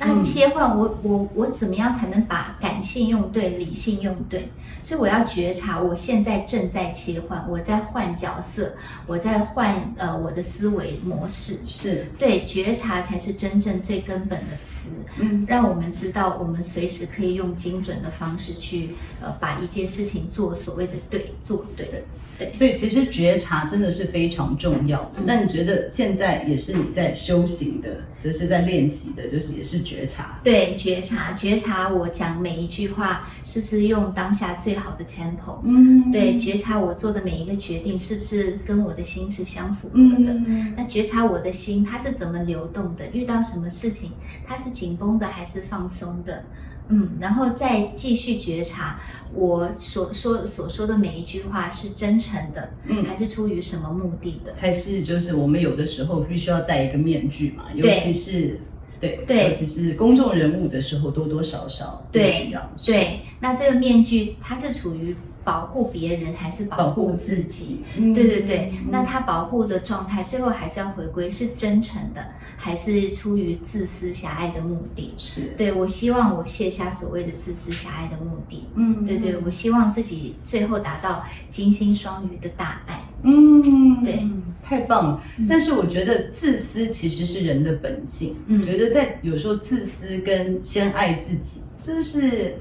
[0.04, 4.50] 那切换我我我怎么样才能把感性用对，理性用对？
[4.82, 8.74] 所以我要觉察，我现在正在切换，我在换角色，
[9.06, 11.60] 我在换呃我的思维模式。
[11.68, 22.02] 是对，觉察才是真正最根本的词，嗯，让我们知道我们随时可以用精准的方式去呃把一件事情做所谓的对，做对的。
[22.38, 25.22] 对，所以其实觉察真的是非常重要的。
[25.26, 30.40] 那、嗯、你觉得现在也是你在修行的，就是在练习的，就是也是觉察。
[30.44, 35.60] 对，觉察，觉察，我讲每一句话是不是用当下最好的 tempo？
[35.64, 40.34] 嗯，对，觉察我做的每一个决定是不是跟我的心是相符合的？
[40.48, 43.06] 嗯，那觉察我的心它是怎么流动的？
[43.14, 44.12] 遇到什么事情
[44.48, 46.44] 它是紧绷的还是放松的？
[46.92, 49.00] 嗯，然后再继续觉察
[49.34, 54.54] 我所说所说的每一句话是真诚的，嗯，还是出于什么目的的？
[54.60, 58.60] 还是就是我们有的时候必须要戴一个面具嘛，尤其是
[59.00, 63.20] 对对，尤其是公众人物的时候，多多少少必须要对，对。
[63.40, 65.16] 那这个面具它是处于。
[65.44, 67.84] 保护别人还是保护自己？
[67.96, 72.24] 对对对，嗯、那他保护的状态最后还是要回归是真诚的，
[72.58, 75.14] 还是出于自私狭隘的目的？
[75.18, 78.66] 是对，我希望我卸下所谓的自私狭隘的目的。
[78.76, 83.02] 嗯，对对，我希望自己最后达到金星双鱼的大爱。
[83.24, 84.28] 嗯，对，
[84.64, 85.24] 太棒了。
[85.38, 88.36] 嗯、但是我觉得自私其实是人的本性。
[88.48, 92.56] 嗯，觉得在有时候自私跟先爱自己，就是。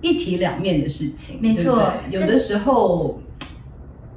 [0.00, 3.20] 一体两面的事情，没错，对对有的时候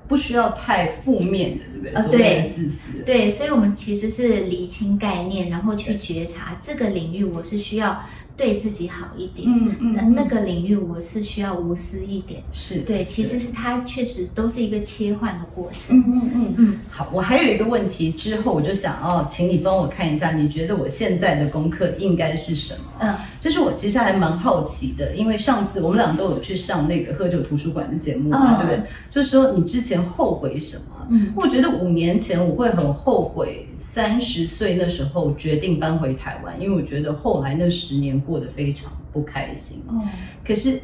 [0.07, 1.93] 不需要太负面的，对不对？
[1.93, 8.03] 呃，对，自私，对，所以我们其实是厘清概念，然后去觉察这个领域，我是需要。
[8.37, 16.79] 对自己好一点，嗯嗯，那那个领域我是需要无私一点，是对，其实是它确实都是一个切换的过程，嗯嗯嗯嗯。
[16.89, 22.85] 好，我还有一个问题，之后我就想哦，请你帮我看一下，你觉得我现在的功课应该是什么？
[22.99, 28.89] 嗯，就是我其实还蛮好奇的，因为上次我们俩都有去上那个喝酒图书馆的节目嘛，对不对？
[29.09, 30.90] 就是说你之前后悔什么？
[31.11, 39.83] 嗯，我觉得五年前我会很后悔，三十岁那时候决定搬回台湾，因为我觉得后来那十年过得非常不开心。
[39.87, 40.01] 哦，
[40.43, 40.81] 可是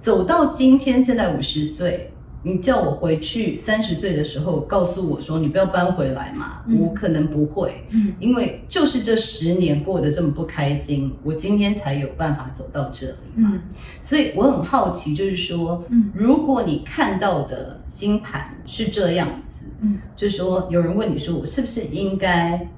[0.00, 2.10] 走到今天，现在五十岁。
[2.42, 13.60] 你叫我回去三十岁的时候告诉我说，你不要搬回来嘛，嗯、我可能不会，嗯，因为就是这十年过得这么不开心，我今天才有办法走到这里，嗯，
[14.00, 22.68] 所以我很好奇，就是说，嗯，如果你看到的星盘是这样子，嗯，就是说有人问你说，我是不是应该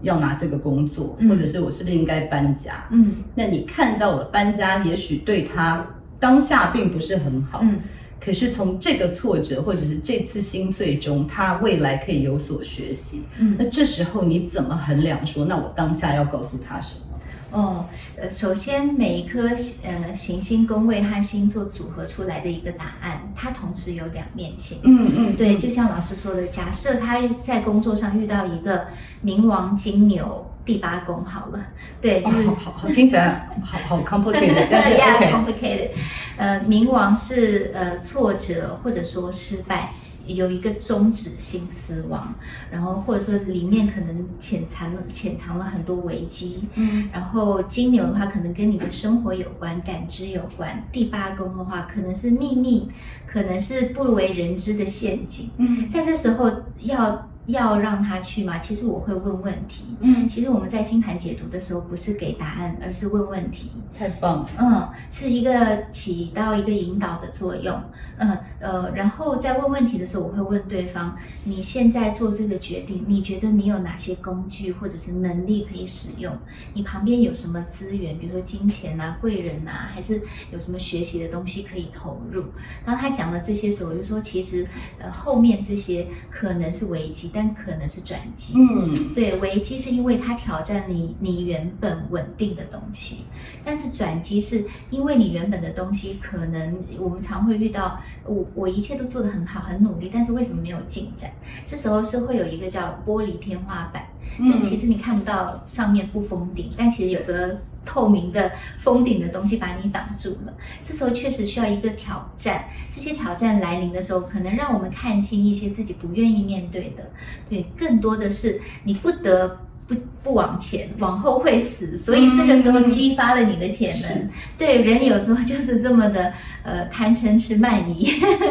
[0.00, 2.86] 要拿这个工作，嗯、或者是我是不是应该搬家？
[2.90, 5.86] 嗯，那你看到了搬家，也许对他
[6.18, 7.60] 当下并不是很好。
[7.62, 7.78] 嗯，
[8.20, 13.22] 可是从这个挫折或者是这次心碎中，他未来可以有所学习。
[13.38, 17.04] 嗯，那这时候你怎么衡量说，那我当下要告诉他什么？
[17.52, 17.84] 哦，
[18.16, 19.48] 呃，首先每一颗
[19.82, 24.78] 呃行星宫位和星座组合出来的一个答案，它同时有两面性。
[24.84, 28.86] 嗯嗯，对，就像老师说的，假设他在工作上遇到一个
[29.24, 31.58] 冥王金牛第八宫，好了，
[32.00, 35.90] 对，就是、哦、好好听起来好好 complicated， 但是 yeah, complicated，
[36.36, 39.90] 呃，冥王是呃挫折或者说失败。
[40.26, 42.32] 有一个终止性死亡，
[42.70, 52.88] 然后或者说里面可能潜藏了潜藏了很多危机，嗯，然后金牛的话可能跟你的生活有关，感知有关，第八宫的话可能是秘密，
[53.26, 57.29] 可能是不为人知的陷阱，嗯，在这时候要。
[57.46, 58.58] 要让他去吗？
[58.58, 59.96] 其实我会问问题。
[60.00, 63.70] 嗯，其实我们在星盘解读的时候，不是给答案，而是问问题。
[63.98, 64.48] 太棒了。
[64.58, 67.78] 嗯，是一个起到一个引导的作用。
[68.18, 76.34] 嗯呃，然后在问问题的时候，我会问对方：你现在做这个决定，你觉得你有哪些工具或者是能力可以使用？
[76.74, 80.22] 你旁边有什么资源，比如说金钱啊、贵人啊，还是
[80.52, 82.44] 有什么学习的东西可以投入？
[82.84, 84.66] 当他讲了这些时候，我就说，其实
[84.98, 93.24] 呃后面这些可能是危机，但可能是转机，嗯，对，危机是因为它挑战你你原本稳定的东西，
[93.64, 101.30] 但是转机是因为你原本的东西可能我们常会遇到，我我一切都做得很好很努力，但是为什么没有进展？
[101.64, 104.04] 这时候是会有一个叫玻璃天花板，
[104.44, 107.58] 就其实你看不到上面不封顶，但其实有个。
[107.84, 112.64] 透明的封顶的东西把你挡住了，这时候确实需要一个挑战。
[112.94, 117.10] 这些挑战来临的时候，可能让我们看清一些自己不愿意面对的。
[117.48, 119.58] 对，更多的是你不得。
[119.90, 124.22] 不不往前，往后会死，所以这个时候激发了你的潜能。
[124.22, 128.08] 嗯、对，人有时候就是这么的，呃，贪嗔痴慢疑。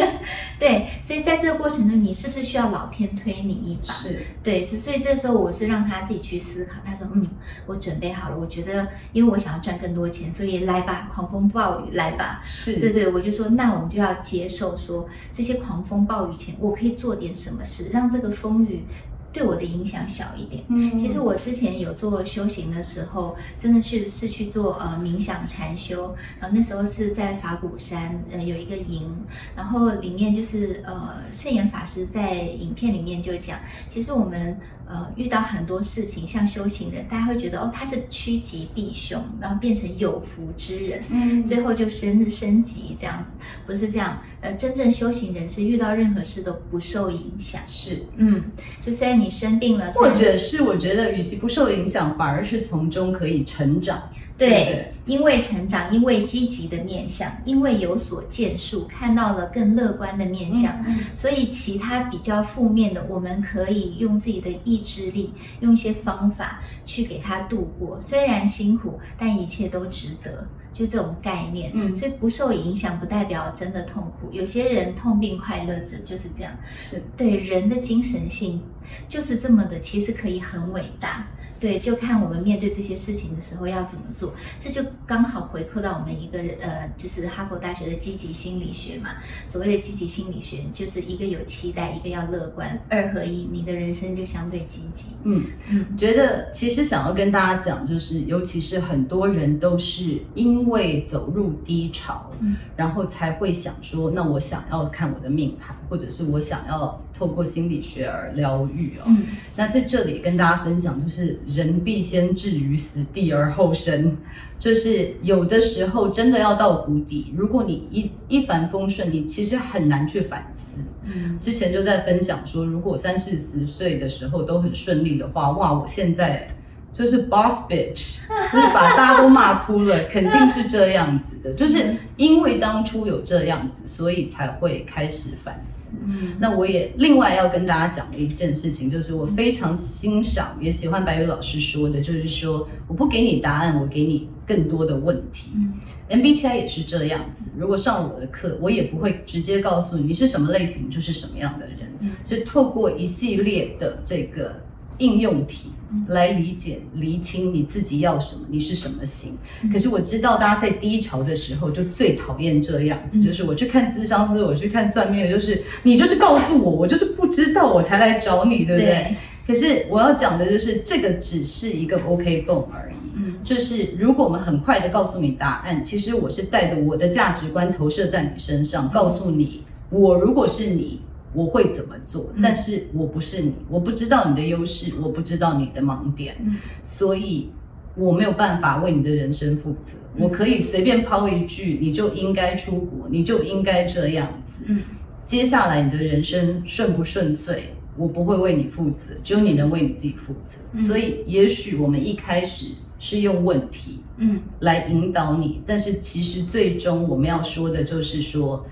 [0.60, 3.93] 对，所以在这个过程中，你是不是需要老天推你一把？
[3.93, 6.73] 是，对，是，所以这时候我是让他自己去思考。
[6.84, 7.25] 他说，嗯，
[7.65, 8.38] 我准备好了。
[8.38, 12.41] 我觉得，因为我想要赚更多钱，所以来吧，狂风暴雨来吧。
[12.43, 18.84] 是，对对，我就说，那我们就要接受说，这些狂风暴雨前，我可以做点什么事，让这个风雨。
[19.32, 20.63] 对我的影响小一点。
[20.68, 29.10] 嗯，其实我之前有做修行的时候，真的是是去做呃冥想禅修，然后那时候是在法鼓山呃有一个营，
[29.56, 34.58] 然后里面就是呃圣严法师在影片里面就讲，其实我们。
[34.89, 43.32] 呃，遇到很多事情，像修行人，大家会觉得哦，他是趋吉避凶，然后变成有福之人，嗯， 最后就升升级这样子，
[43.67, 44.19] 不是这样。
[44.41, 48.45] 呃，真正修行人是遇到任何事都不受影响，是，嗯，
[48.84, 54.10] 就虽然你生病了，或者是我觉得与其不受影响，反而是从中可以成长。
[54.39, 67.99] 对，对，因为成长，因为积极的面相，因为有所建树，看到了更乐观的面相，嗯嗯，所以其他比较负面的，我们可以用自己的意志力，用一些方法去给他度过。
[67.99, 71.71] 虽然辛苦，但一切都值得，就这种概念。
[71.73, 74.30] 嗯，所以不受影响不代表真的痛苦。
[74.32, 76.54] 有些人痛并快乐着，就是这样。
[76.78, 78.62] 是对人的精神性
[79.10, 81.28] 就是这么的，其实可以很伟大。
[81.60, 89.10] 对，就看我们面对这些事情的时候要怎么做，这就刚好回扣到我们一个呃，就是哈佛大学的积极心理学嘛。
[89.48, 95.08] 所谓的积极心理学，就是一个有期待，一个要乐观，二合一，你的人生就相对积极。
[95.24, 109.04] 嗯嗯，觉得其实想要跟大家讲，就是尤其是很多人都是因为走入低潮，嗯，然后才会想说，那我想要看我的命盘，或者是我想要透过心理学而疗愈哦。
[109.08, 109.24] 嗯，
[109.58, 111.38] 那在这里跟大家分享就是。
[111.50, 114.16] 人必先置于死地而后生，
[114.58, 117.34] 就是有的时候真的要到谷底。
[117.36, 120.78] 如果你一一帆风顺，你其实很难去反思。
[121.06, 126.48] 嗯，之前就在分享说，如果三四十岁的时候都很顺利的话，哇，我现在
[126.91, 128.19] 就是 boss bitch，
[128.52, 131.54] 就是把大家都骂哭了， 肯定是这样子的。
[131.54, 135.95] 就是因为当初有这样子，所以才会开始反思。
[136.06, 145.52] 嗯，那我也另外要跟大家讲的一件事情，就是我非常欣赏也喜欢白宇老师说的，就是说我不给你答案，我给你更多的问题。
[145.56, 145.73] 嗯
[146.10, 154.63] ，MBTI 也是这样子，如果上我的课，我也不会直接告诉你你是什么类型就是什么样的人，嗯，是透过一系列的这个。
[155.00, 155.71] 应用题
[156.08, 159.37] 来理解、厘清你自己要什么，你是什么型。
[159.71, 168.85] 可是我知道大家在低潮的时候就最讨厌这样子，就是我去看咨商或者，我去看算命的，就是你就是告诉我，我就是不知道，我才来找你，对不对？
[168.85, 169.15] 对。
[169.48, 172.96] 可是我要讲的就是，这个只是一个 OK 绷而已。
[173.15, 181.02] 嗯，就是如果我们很快的告诉你答案，其实我是带着我的价值观投射在你身上，告诉你，我如果是你，
[181.34, 182.32] 我会怎么做。
[182.42, 186.36] 但是我不是你，我不知道你的优势，我不知道你的盲点，
[186.84, 187.52] 所以
[187.96, 189.98] 我没有办法为你的人生负责。
[190.17, 194.65] 我可以随便抛一句，你就应该出国，你就应该这样子。
[194.67, 194.82] 嗯，
[195.25, 197.62] 接下来你的人生顺不顺遂？
[197.98, 200.58] 我不会为你负责，只有你能为你自己负责。
[200.71, 202.67] 嗯、所以，也许我们一开始
[202.98, 208.65] 是用问题，嗯，来引导你，嗯、但是其实最终我们要说的就是说，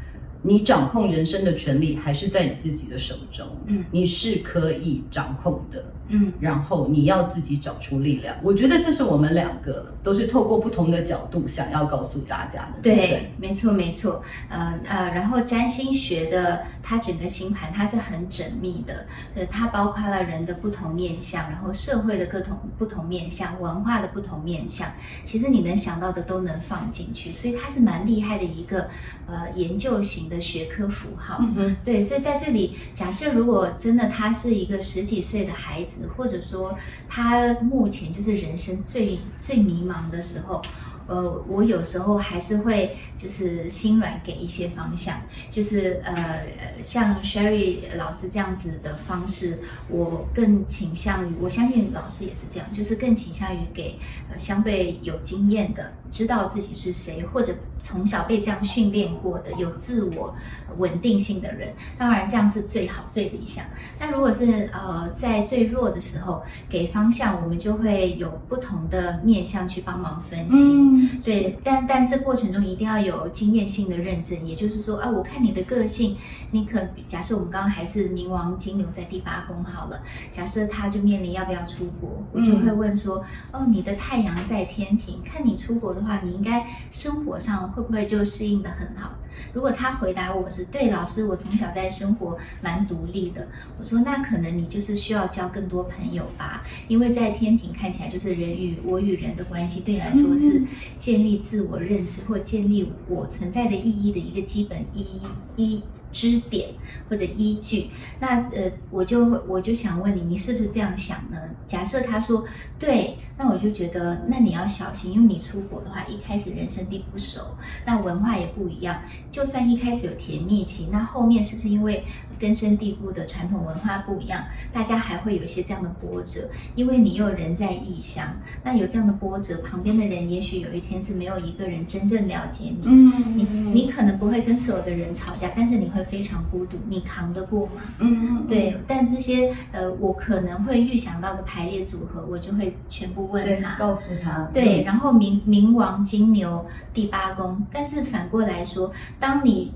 [0.47, 5.83] 你掌控人生的权利还是在你自己的手中，嗯，你是可以掌控的。
[6.09, 8.35] 嗯，然后你要自己找出力量。
[8.41, 12.81] 我觉得这是我们两个都是透过不同的角度想要告诉大家的。
[12.81, 14.23] 对，对没错没错。
[14.49, 19.05] 呃呃，然后占星学的它整个星盘它是很缜密的，
[19.35, 24.87] 呃，它包括了人的不同面相，然后社会的各种不同面相，文化的不同面相，
[25.25, 28.87] 其实你能想到的都能放进去，所以它是蛮厉害的一个
[29.27, 31.43] 呃研究型的学科符号。
[31.57, 35.96] 嗯，对，所以在这里，假设如果真的他是一个十几岁的孩子。
[36.15, 36.77] 或者说，
[37.07, 40.61] 他目前就是人生最最迷茫的时候。
[41.09, 46.45] 呃，我有时候还是会就是心软给一些方向，就是呃，
[46.81, 53.97] 像 Sherry 老师这样子的方式，我更倾向于，我相信老师也是这样，就是更倾向于给
[54.29, 60.33] 呃相对有经验的，知道自己是谁，或者从小被这样训练过的，有自我
[60.77, 61.73] 稳定性的人。
[61.97, 63.65] 当然这样是最好最理想。
[63.99, 70.57] 那如果是呃在最弱的时候给方向，我们就会有不同的面向去帮忙分析。
[70.57, 76.17] 嗯对，但但这过程中一定要有经验性的认证，也就是说，啊，我看你的个性，
[76.51, 79.99] 你可假设我们刚刚还是冥王金牛在第八宫好了，
[80.31, 89.15] 假设他就面临要不要出国，我就会问说，哦，你的太阳在天平，看你出国的话，你应该生活上会不会就适应得很好？
[89.53, 93.47] 如果他回答我是对，老师，我从小在生活蛮独立的，
[93.79, 100.63] 我说那可能你就是需要交更多朋友吧，因为在天秤看起来就是人与我与人的关系，对你来说是
[100.97, 105.21] 建立自我认知或建立我存在的意义的一个基本意
[105.55, 105.83] 义
[106.17, 106.69] 支点
[107.07, 111.37] 或者依据，那呃，我就我就想问你，你是不是这样想呢？
[111.67, 112.43] 假设他说
[112.79, 117.55] 对，那我就觉得那你要小心，因为你出国的话，一开始人生地不熟，
[117.85, 119.03] 那文化也不一样。
[119.29, 122.03] 就算一开始有甜蜜期，那后面是不是因为
[122.39, 126.49] 根深蒂固的传统文化不一样，大家还会有一些这样的波折？
[126.75, 128.25] 因为你又人在异乡，
[128.63, 132.81] 那有这样的波折，旁边的人也许有一天是没有一个人真正了解你。
[132.85, 137.81] 嗯，你你可能不会跟所有的人吵架，但是你会非常孤独，你扛得过吗？
[137.99, 138.77] 嗯嗯，对。
[138.87, 144.49] 但这些呃，我可能会预想到的排列组合，我就会全部问他，告诉他。
[144.53, 149.71] 对，然后冥冥王金牛第八宫，但是反过来说，当你。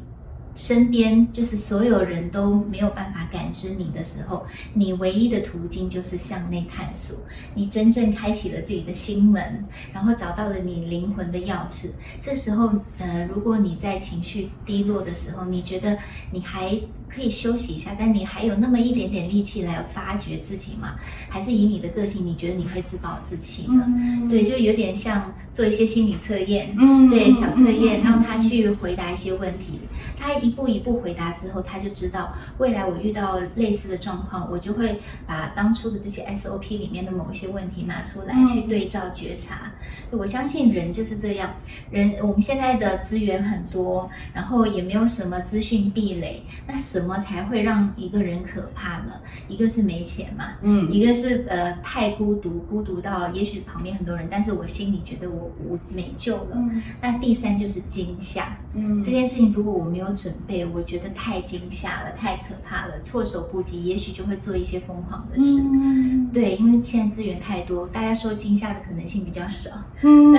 [0.55, 7.15] 身边就是所有人都没有办法感知你的时候，你唯一的途径就是向内探索。
[7.55, 11.91] 你真正开启了自己的心门，然后找到了你灵魂的钥匙。
[12.19, 15.97] 这时候，呃，如果你在情绪低落的时候，你觉得
[16.31, 16.77] 你还
[17.07, 20.95] 可以休息一下，但你还有那么一点点力气来发掘自己吗？
[21.29, 23.83] 还是以你的个性，你觉得你会自暴自弃呢？
[23.87, 29.79] 嗯、对，就有点像做一些心理测验，嗯、对，小测验，让他去回答一些问题。
[30.17, 39.71] 他一步一步回答之后，他就知道未来我遇到类似的状况，我就会把当初的这些 SOP 里面的某一些问题拿出来去对照觉察。
[40.11, 41.51] 我相信人就是这样，
[41.89, 49.13] 人我们现在的资源很多，然后也没有什么资讯壁垒，那什么才会让一个人可怕呢？
[49.47, 56.55] 一个是没钱嘛，嗯，一个是呃太孤独，孤独到也许旁边很多人，但是我心里觉得我无没救了。
[56.55, 65.61] 嗯，那第三就是惊吓，嗯，这件事情如果我没有准备，我觉得太惊吓了，太可怕了，措手不及，也许就会做一些疯狂的事。
[65.61, 69.71] 嗯，对，因为现在资源太多，大家受惊吓的可能性比较少。
[70.01, 70.34] 嗯，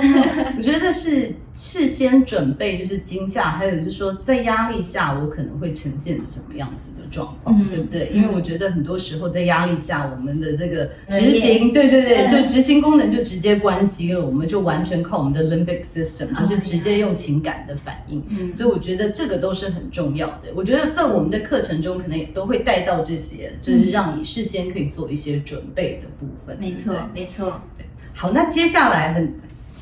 [0.57, 8.11] 我觉得是事先准备就是惊吓，还有就是说在压力下我可能会呈现什么样子的状况，嗯、对不对？
[8.13, 18.21] 因为我觉得很多时候在压力下，我们的这个执行，嗯、对对对，就执行功能就直接关机了，我们就完全靠我们的 limbic system，就是直接用情感的反应。
[18.27, 20.51] 嗯，所以我觉得这个都是很重要的。
[20.55, 26.57] 我觉得在我们的课程中，可能也都会带到这些，就是让你事先可以做一些准备的部分。
[26.59, 27.61] 没错，没错。
[27.77, 29.33] 对，好，那接下来很。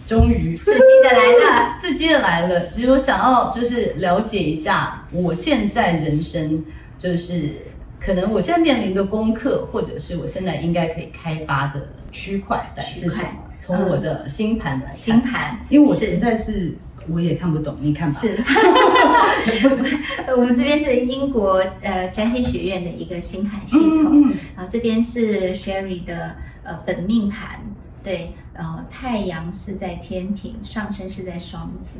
[0.07, 2.67] 终于刺激的来了， 刺激的来了。
[2.67, 6.65] 其实我想要就是了解一下，我现在人生
[6.99, 7.51] 就是
[7.97, 13.47] 可能我现在面临的功课，或者是我现在应该可以开发的区块是什么？
[13.61, 16.73] 从我的星盘来看，星盘，因为我实在是
[17.11, 18.19] 我也看不懂，你看吧。
[18.19, 18.37] 是，
[20.35, 27.61] 我们这边是英国呃占星学院的一个星盘系统，嗯嗯、然后这边是 Sherry 的呃本命盘，
[28.03, 31.99] 对，然后太阳是在天平，上升是在双子。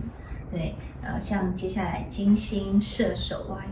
[0.51, 3.63] 对，呃，像接下来金星射手啊，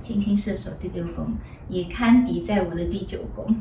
[0.00, 1.34] 金星射手第六宫
[1.68, 3.56] 也堪比在我的第九宫，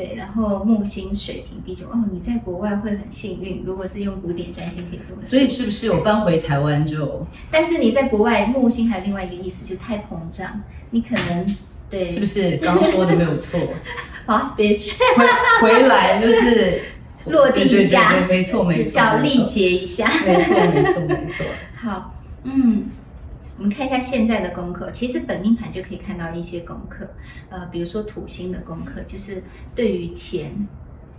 [0.00, 5.28] 对，然后木星水瓶第九哦，你在国外会很幸运，如果是用古典占星可以这么说。
[5.28, 7.26] 所以是不是我搬回台湾就？
[7.50, 11.54] 但是你在国外木星还有另外一个意思，就太膨胀，你可能
[11.90, 12.08] 对。
[12.10, 13.60] 是不是刚刚说的没有错？
[14.24, 14.94] Boss bitch，
[15.60, 16.80] 回回来就是
[17.26, 21.44] 落地一下，对对对对没错没错，叫力竭一下，没错没错没错，
[21.76, 22.14] 好。
[22.44, 22.84] 嗯，
[23.60, 24.90] 我们看一下现在的功课。
[24.90, 27.06] 其实本命盘就可以看到一些功课，
[27.50, 29.44] 呃，比如说土星的功课，就是
[29.74, 30.66] 对于钱，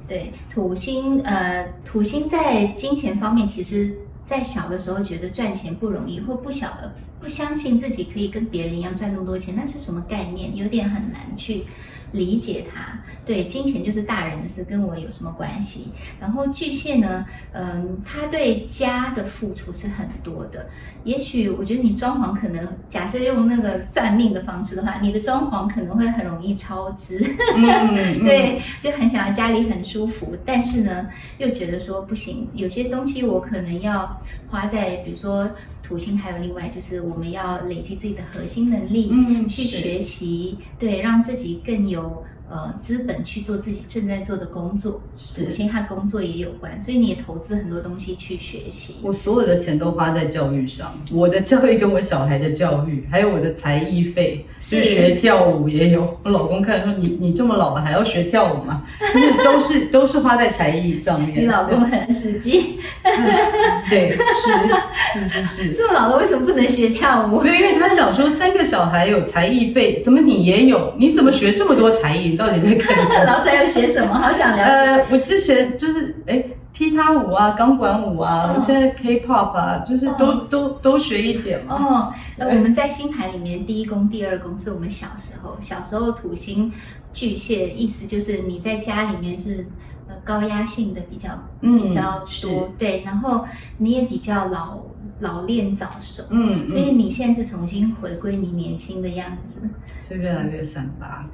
[0.08, 10.56] 对土星，呃，土星在金钱方面，其实在小的时候觉得赚钱不容易，或不晓得不相信自己可以跟别人一样赚那么多钱，那是什么概念？
[10.58, 11.66] 有点很难去。
[12.12, 15.94] 理解他，对，金钱就是大人的事，跟我有什么关系？
[16.20, 20.70] 然后巨蟹呢，嗯，他对家的付出是很多的。
[21.04, 27.18] 也许我觉得你装潢可能，假设用那个算命的方式的话，你的装潢可能会很容易超支。
[27.56, 31.08] 嗯、 对，就很想要家里很舒服，但是呢，
[31.38, 35.50] 又觉得说不行，有些东西我可能要花在，比如说。
[35.92, 42.24] 土星还有另外就是我们要累积自己的核心能力，嗯，去学习，对，让自己更有。
[42.52, 48.98] 呃，资本去做自己正在做的工作，是，土星和工作也有关，所以你也投资很多东西去学习。
[49.02, 56.20] 我所有的钱都花在教育上，我的教育跟我小孩的教育， 还有我的才艺费，是学跳舞也有。
[56.26, 58.84] 我老公看说你你这么老了还要学跳舞吗？
[59.00, 61.44] 就是都是 都是花在才艺上面。
[61.44, 62.80] 你老公很实际，
[63.90, 65.74] 对，是是是是。
[65.74, 67.46] 这么老了为什么不能学跳舞？
[67.46, 70.94] 因为他想说三个小孩有才艺费，怎么你也有？
[70.98, 72.38] 你怎么学这么多才艺？
[72.42, 73.24] 到底在看什么？
[73.32, 74.14] 老师要学什么？
[74.16, 74.72] 好想了解。
[74.72, 81.76] 呃，我之前就是哎，踢踏舞啊，钢管舞啊，哦、我现在 K-pop 啊，就是都、哦、都都学一点嘛。
[81.76, 86.74] 哦，那我们在星盘里面，第一宫、第二宫是我们小时候，小时候土星
[87.14, 89.68] 巨蟹，意思就是你在家里面是
[90.08, 91.30] 呃高压性的比较
[91.62, 93.46] 比较多，嗯、对，然后
[93.78, 94.80] 你也比较老。
[95.22, 99.68] 老练早熟，嗯，所以你现在是重新回归你年轻的样子，
[100.06, 101.26] 所以越来越三八。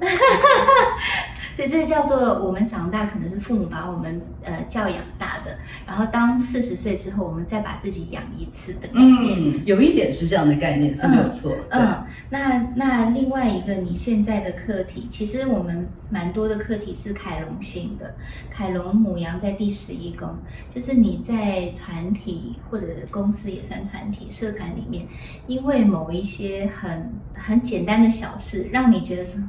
[1.56, 9.56] 所以这叫做我们长大，可能是父母把我们呃教养大的，然后当四十岁之后，我们再把自己养一次的概念。
[9.56, 11.56] 嗯，有一点是这样的概念是没有错。
[11.70, 18.14] 嗯，嗯，那那另外一个你现在的课题，其实我们蛮多的课题是凯龙型的，
[18.52, 20.28] 凯龙母羊在第十一宫，
[20.72, 25.06] 就是你在团体或者公司也算团体社团里面，
[25.46, 29.40] 因为某一些很很简单的小事，让你觉得说。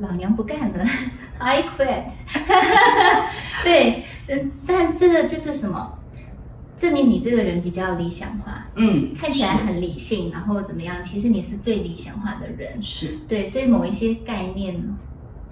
[0.00, 0.86] 老娘不干了，
[1.38, 2.04] I quit。
[3.64, 5.98] 对，嗯，但这个就是什么？
[6.76, 11.02] 证明你这个人比较理想化，嗯，看起来很理性，然后怎么样？
[11.02, 14.80] 其实你是最理想化的人，是对，所以某一些概念。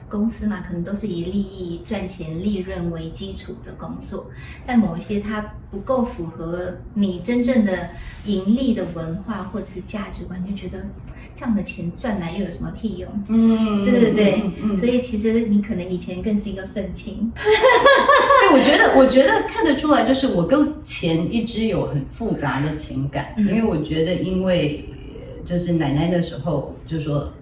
[0.08, 4.30] 公司嘛，可能都是以利益、赚钱、利润为基础的工作，
[4.66, 7.90] 但某一些它不够符合你真正的
[8.24, 10.86] 盈利的文化或者是价值观，就觉得
[11.34, 13.08] 这样的钱赚来又有什么屁用？
[13.28, 17.30] 嗯，对对对，嗯嗯、所以其实你可能以前更是一个愤青。
[17.34, 24.88] 对，我觉得，我觉得看得出来，就是我跟钱一直有很复杂的情感，嗯、因为我觉得，因为
[25.44, 27.32] 就是奶奶的时候就说。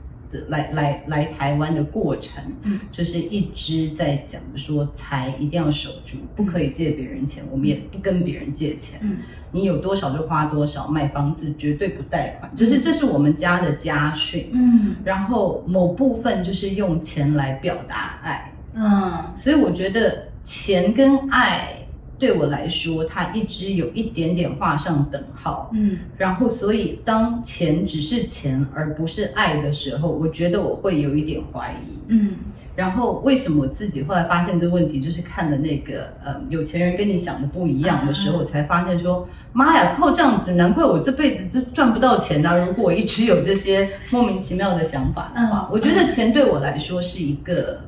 [0.48, 8.98] 来来来台湾的过程，嗯，就是一直在讲的说，财一定要守住，不可以借别人钱，我们也不跟别人借钱。
[9.02, 9.18] 嗯，
[9.52, 14.50] 你有多少就花多少，买房子绝对不贷款，就是这是我们家的家训。
[14.52, 18.52] 嗯，然后某部分就是用钱来表达爱。
[18.74, 21.83] 嗯，所以我觉得钱跟爱。
[22.24, 25.70] 对我来说，它一直有一点点画上等号。
[25.74, 31.98] 嗯，然后所以当钱只是钱而不是爱的时候，我觉得我会有一点怀疑。
[32.08, 32.36] 嗯，
[32.74, 42.66] 然后为什么我自己后来发现这个问题，就是看了那个呃有钱人跟你想的不一样的时候，我才发现说，妈呀，靠这样子，难怪我这辈子就赚不到钱呢。
[42.66, 47.80] 如果我一直有这些莫名其妙的想法的话，我觉得钱对我来说是一个。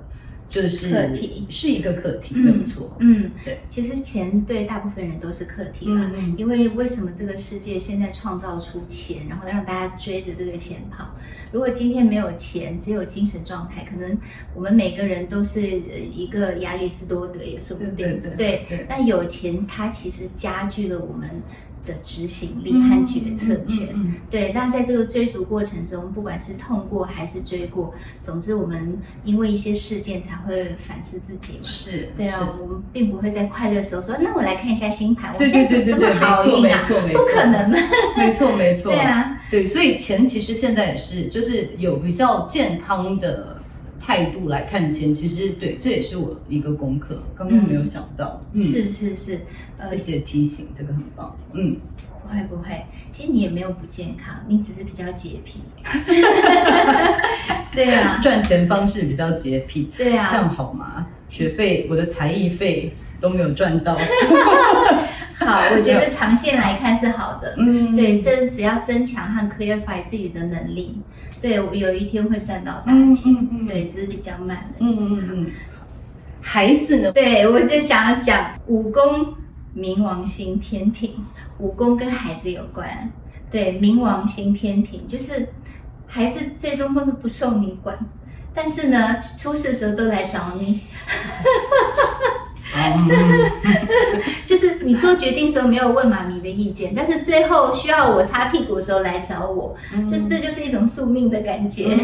[0.48, 2.96] 就是课题是一个课题，没有错。
[3.00, 6.10] 嗯，对，其实钱对大部分人都是课题了。
[6.16, 11.10] 嗯，因为为什么这个世界现在创造出钱，然后让大家追着这个钱跑？
[11.52, 14.18] 如果今天没有钱，只有精神状态，可能
[14.54, 17.94] 我们每个人都是一个亚里士多德，也说不定。
[17.94, 18.66] 对对对。
[18.68, 21.28] 对，但有钱，它其实加剧了我们。
[21.86, 24.52] 的执行力和决策权，嗯嗯嗯、对。
[24.52, 31.64] 那在这个追逐过程中，不管是痛过还是追过，总之我们因为一些事件才会反思自己嘛。
[31.64, 36.84] 是，对啊，我们并不会在快乐的时候说，那我来看一下星盘，对对对对对，我现在怎么这么好运啊？
[37.12, 37.70] 不可能，
[38.18, 38.90] 没错没错。
[38.92, 43.55] 对啊，对，所以钱其实现在也是，就是有比较健康的。
[44.00, 48.40] 态度来看钱，其实对，这也是我一个功课，刚刚没有想到。
[48.52, 49.40] 嗯嗯、是是是，
[49.78, 51.36] 呃，谢谢提醒，这个很棒。
[51.52, 51.76] 嗯，
[52.22, 55.60] 不会不会，其实你也没有不健康，你只是比较洁癖。
[57.74, 59.90] 对啊，赚钱方式比较洁癖。
[59.96, 61.06] 对啊，这样好吗？
[61.28, 63.98] 学费，我的才艺费都没有赚到。
[65.38, 67.54] 好，我觉得长线来看是好的。
[67.58, 70.98] 嗯，对，这只要增强和 clarify 自己的能力。
[71.46, 74.78] 对，我有一天会赚到大钱，嗯嗯、对，只是比较慢的。
[74.80, 75.50] 嗯嗯嗯。
[76.40, 77.12] 孩子呢？
[77.12, 79.32] 对，我就想要讲武功
[79.76, 81.14] 冥王星天平。
[81.58, 83.08] 武功跟孩子有关。
[83.48, 85.48] 对，冥王星天平就是
[86.08, 87.96] 孩子最终都是不受你管，
[88.52, 90.80] 但是呢，出事的时候都来找你。
[94.44, 99.76] 就是你做决定的时候没有问妈咪的意见，但是最后需要我擦屁股的时候来找我，
[100.08, 101.96] 就是这就是一种宿命的感觉。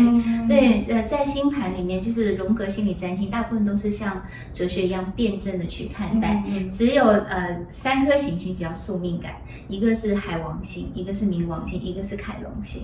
[0.48, 6.42] 对，呃，在星盘里面，就是荣格心理占星，大部分都是像哲学一样辩证的去看待。
[6.70, 9.32] 只有呃三颗行星比较宿命感，
[9.68, 12.82] 一个是海王星，一个是冥王星，一个是凯龙星。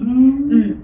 [0.50, 0.76] 嗯。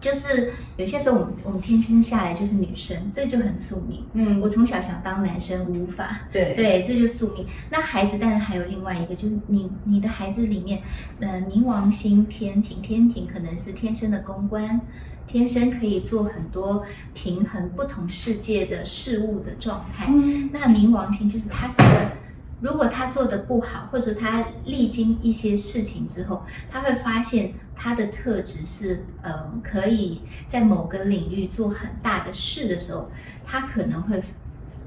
[0.00, 4.04] 就是有些时候，我们我们天生下来就是女生，这就很宿命。
[4.12, 6.20] 嗯，我从小想当男生，无法。
[6.32, 7.46] 对对，这就是宿命。
[7.70, 10.82] 那孩子当然还有另外一个，就是你你的孩子里面，
[11.20, 14.80] 呃，冥王星天平，天平可能是天生的公关，
[15.26, 16.84] 天生可以做很多
[17.14, 20.06] 平衡不同世界的事物的状态。
[20.08, 22.25] 嗯，那冥王星就是他是个。
[22.60, 33.10] 如果他做的不好，或者他历经一些事情之后，他会发现他的特质是，嗯，可以在某个领域做很大的事的时候，
[33.44, 34.22] 他可能会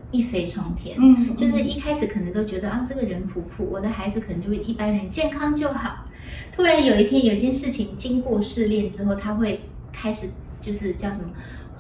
[0.09, 0.97] 一飞冲天。
[0.99, 6.05] 嗯，就是一开始可能都觉得啊，这个人普普，我的孩子可能就会一般人，健康就好。
[6.51, 9.61] 突然有一天有一件事情经过试炼之后，他会
[9.93, 10.27] 开始
[10.59, 11.29] 就是叫什么？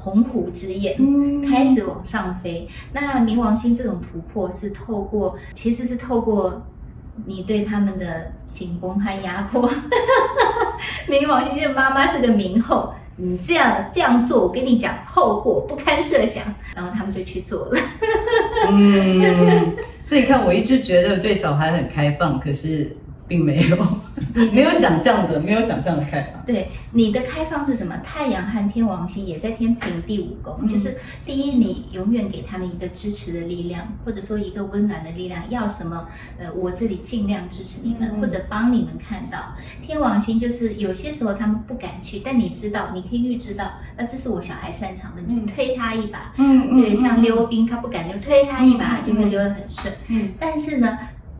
[0.01, 0.97] 鸿鹄之眼
[1.47, 2.67] 开始往上飞。
[2.69, 6.65] 嗯、那冥王星这种突破是透过，其实是透过
[7.25, 9.69] 你对他们的紧绷和压迫。
[11.09, 16.43] 冥王星就妈妈是个冥后，你这样这样做，我跟你讲后果不堪设想，
[16.75, 17.79] 然后他们就去做了。
[18.69, 19.75] 嗯，
[20.05, 22.95] 所以你看，我一直觉得对小孩很开放，可是。
[23.29, 23.77] 并没有，
[24.35, 26.45] 你 没有想象的，没有想象的开放。
[26.45, 27.97] 对，你的开放是什么？
[28.03, 35.41] 太阳和天王星也在天平第五宫，嗯、就是第一，你永远给他们一个支持的力量，或者说一个温暖的力量。
[35.49, 36.07] 要什么？
[36.37, 39.55] 呃，我这里尽量支持你们，嗯、或者帮你们看到。
[39.81, 43.65] 天王星就是有些时候他们不敢去，但你知道，你可以预知到，
[43.97, 46.33] 那这是我小孩擅长的，你就推他一把。
[46.37, 49.93] 嗯，对，像溜冰，他不敢，就推他一把，就会溜得很顺。
[50.07, 50.97] 嗯，但是呢，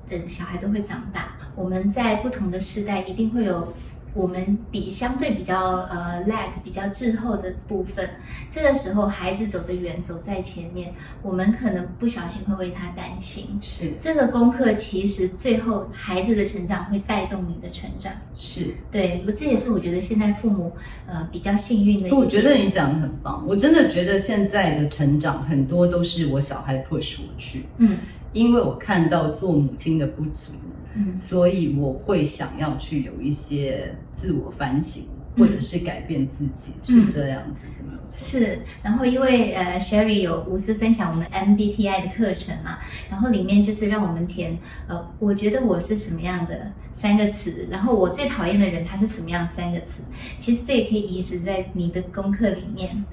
[0.10, 1.34] 等小孩都会长大。
[1.55, 3.74] 我们在不同的时代，一定会有
[4.20, 5.57] 我们比相对比较
[5.89, 8.09] 呃 lag 比较滞后的部分。
[8.51, 13.57] 这个时候，孩子走得远，走在前面，我们可能不小心会为他担心。
[13.61, 18.11] 是这个功课，其实最后孩子的成长会带动你的成长。
[18.34, 20.74] 是对，这也是我觉得现在父母
[21.07, 22.11] 呃比较幸运的一。
[22.11, 27.97] 我觉得你讲的很棒，我真的觉得现在的成长很多都是我小孩 push 我去，嗯，
[28.34, 30.51] 因为我看到做母亲的不足。
[30.96, 35.04] 嗯，所以我会想要去有一些自我反省，
[35.38, 37.94] 或者是改变自己，嗯、是这样子，是吗？
[38.12, 38.60] 是。
[38.82, 42.80] 然后因为呃，Sherry 有无私分享我们 MBTI 的课程嘛，
[43.10, 50.02] 然后里面就是让我们填呃，我觉得我是什么样的三个词，然后我最讨厌的人他是什么样三个词。
[50.40, 53.06] 其实这也可以移植在你的功课里面。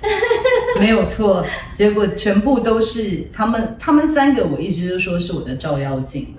[0.78, 6.34] 没有错，结果全部都是他们，他们三个我一直就说是我的照妖镜，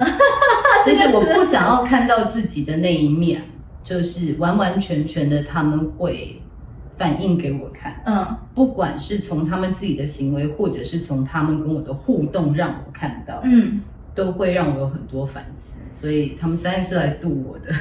[0.85, 3.41] 就是我不想要看到自己的那一面，
[3.83, 6.41] 就是完完全全的他们会
[6.97, 13.81] 反映给我看，嗯，不管是从他们自己的行为，或者是从他们跟我的互动让我看到，嗯，
[14.13, 15.69] 都会让我有很多反思。
[15.91, 17.73] 所以他们三个是来度我的，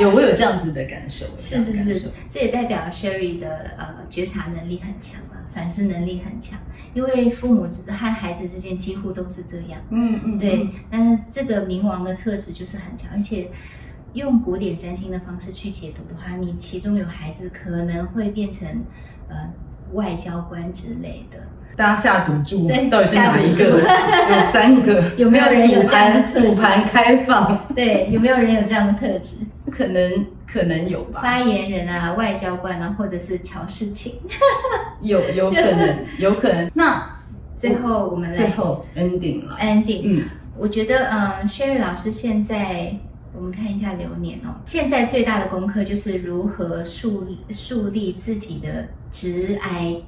[0.00, 3.48] 有我有这样子的感受， 是是是，这也代表 Sherry 的
[3.78, 6.58] 呃觉察能力很强嘛，反思能力很强，
[6.94, 13.50] 因为父母和孩子之间几乎都是这样，嗯嗯，对，但是这个冥王的特质就是很强，而且
[14.12, 18.68] 用古典占星的方式去解读的话，你其中有孩子可能会变成
[19.28, 19.36] 呃
[19.92, 21.38] 外交官之类的。
[21.76, 23.64] 大家下赌注，到底是哪一个？
[23.80, 26.48] 有三个， 有没有人有这样的特质？
[26.54, 29.36] 赌盘开放，对，有没有人有这样的特质？
[29.70, 31.20] 可能，可能有吧。
[31.22, 34.14] 发言人啊，外交官啊，或者是乔事情，
[35.02, 36.70] 有，有可能， 有可能。
[36.74, 37.20] 那
[37.56, 40.00] 最后我们来最后 ending 了，ending。
[40.04, 40.24] 嗯，
[40.58, 42.96] 我觉得，嗯，Sherry 老师现在。
[43.32, 50.02] 我们看一下流年哦，现在最大的功课就是如何树树立自己的职涯。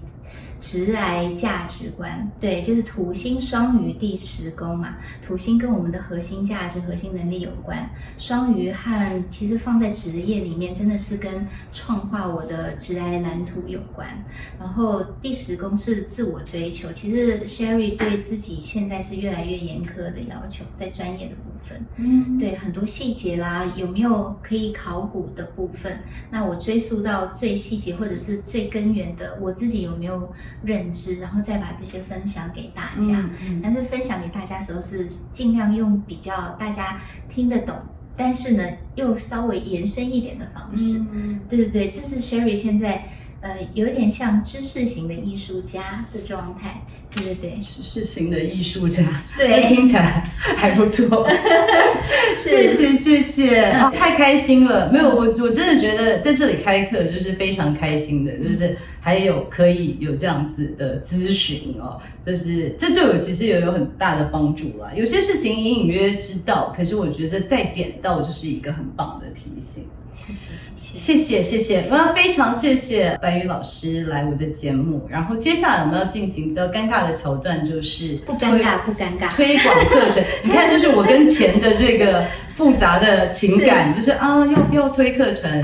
[0.63, 4.95] 职来价值观，对，就是土星双鱼第十宫嘛。
[5.27, 7.91] 土星跟我们的核心价值、核心能力有关。
[8.17, 14.09] 双鱼和其实放在职业里面，真的是跟创化我的职来蓝图有关。
[14.57, 16.93] 然后第十宫是自我追求。
[16.93, 21.51] 其实 Sherry 对自己现在是越来越严苛的要求，在专业的部，
[21.97, 26.01] 嗯，对很多细节啦，有没有可以考古的部分？
[26.31, 30.33] 那我追溯到最细节或者是最根源的，我自己有没有？
[30.65, 33.21] 认知，然后再把这些分享给大家。
[33.21, 37.77] 嗯嗯、但是分享给大家的时候是尽量用比较大家听得懂，
[38.17, 40.99] 但是呢又稍微延伸一点的方式。
[41.13, 43.05] 嗯、对对对，这是 Sherry 现在
[43.43, 46.82] 呃有点像知识型的艺术家的状态。
[47.14, 49.03] 对对对，知识型的艺术家，
[49.36, 51.28] 对，听起来还不错。
[52.34, 54.90] 谢谢谢谢，太开心了。
[54.90, 58.78] 没有我我真的觉得在这里开课就是非常开心的，就是。
[59.05, 64.93] 还有可以有这样子的咨询哦，就是这对我其实也有很大的帮助啦。
[64.95, 69.88] 有些事情隐隐约约知道，可是我觉得再点到就是一个很棒的提醒。
[70.15, 75.07] 谢谢谢谢谢谢谢谢，我要非常谢谢白宇老师来我的节目。
[75.09, 80.23] 然后接下来我们要进行比较尴尬的桥段，就是不尴尬不尴尬推广课程。
[80.45, 85.63] 你看，就是我跟钱的这个复杂的情感，是就是啊，要不要推课程？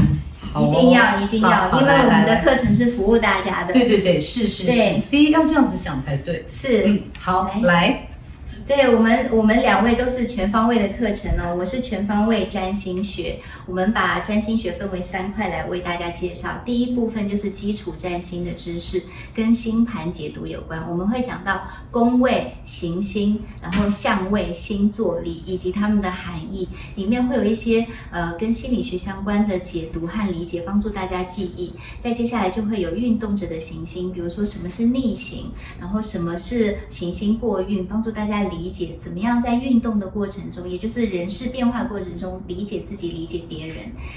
[0.57, 3.73] 一定要，一定要，因为我们的课程是服务大家的。
[3.73, 6.45] 对对对，是是是，C 要这样子想才对。
[6.49, 8.09] 是，嗯，好，来。
[8.69, 11.57] 对我们，我们两位都是全方位的课程哦。
[11.59, 16.61] 我是全方位占星学，我们把占星学分为三块来为大家介绍。
[16.67, 19.03] 第一部分就是基础占星的知识，
[19.35, 20.87] 跟星盘解读有关。
[20.87, 31.73] 我们会讲到宫位、行星，然后相位、星座里以及它们的含义，里面会有一些呃跟心理学相关的解读和理解，帮助大家记忆。
[31.99, 38.58] 再接下来就会有运动者的行星，比如说什么是逆行，然后什么是行星过运，帮助大家理。
[38.59, 43.77] 理解怎么样在运动的过程中，也就是人事变化过程中理解自己、理解别人。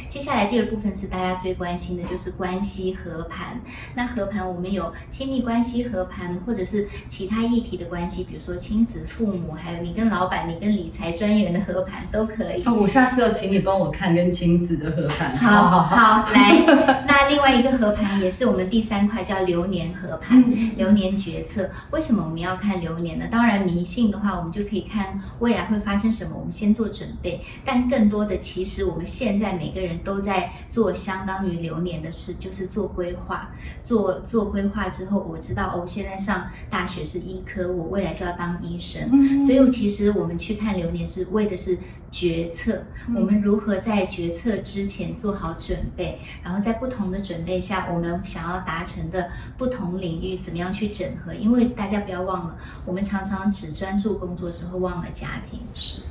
[0.10, 3.62] 接下来第二部分是大家最关心的，就是关系合盘。
[3.94, 12.64] 那合盘我们有亲密关系合盘，或者是其他议题的关系，比如说亲子、父母，还有你跟老板、你跟理财专员的合盘都可以。
[12.66, 15.38] 哦，我下次要请你帮我看跟亲子的合盘。
[15.38, 16.64] 好好好， 来，
[17.08, 21.70] 那另外一个合盘也是我们第三块，叫流年合盘，嗯、流年决策。
[21.92, 23.26] 为什么我们要看流年呢？
[23.30, 24.31] 当然迷信的话。
[24.38, 27.42] 我们就可以看未来会发生什么，我们先做准备。
[27.66, 33.52] 但更多的，其实我们现在每个人都在做相当于流年的事，就是做规划。
[33.84, 39.10] 做做规划之后，我知道哦，现在上大学是医科，我未来就要当医生。
[39.12, 39.42] 嗯。
[39.42, 41.78] 所以其实我们去看流年是为的是
[42.12, 42.84] 决策，
[43.16, 51.34] 我们如何在决策之前做好准备，然后在不同的准备下，我们想要达成的不同领域怎么样去整合？
[51.34, 56.02] 因为大家不要忘了，我们常常只专注工作的时候忘了家庭，是。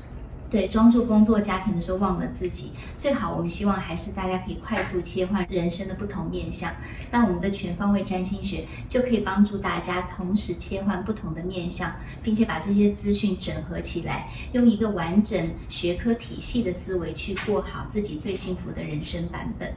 [0.50, 6.72] 对，专注工作家庭的时候忘了自己，最好我们希望还是大家可以快速切换人生的不同面向。
[7.12, 19.72] 那我们的全方位占星学就可以帮助大家同时切换不同的面向，并且把这些资讯整合起来，用一个完整学科体系的思维去过好自己最幸福的人生版本。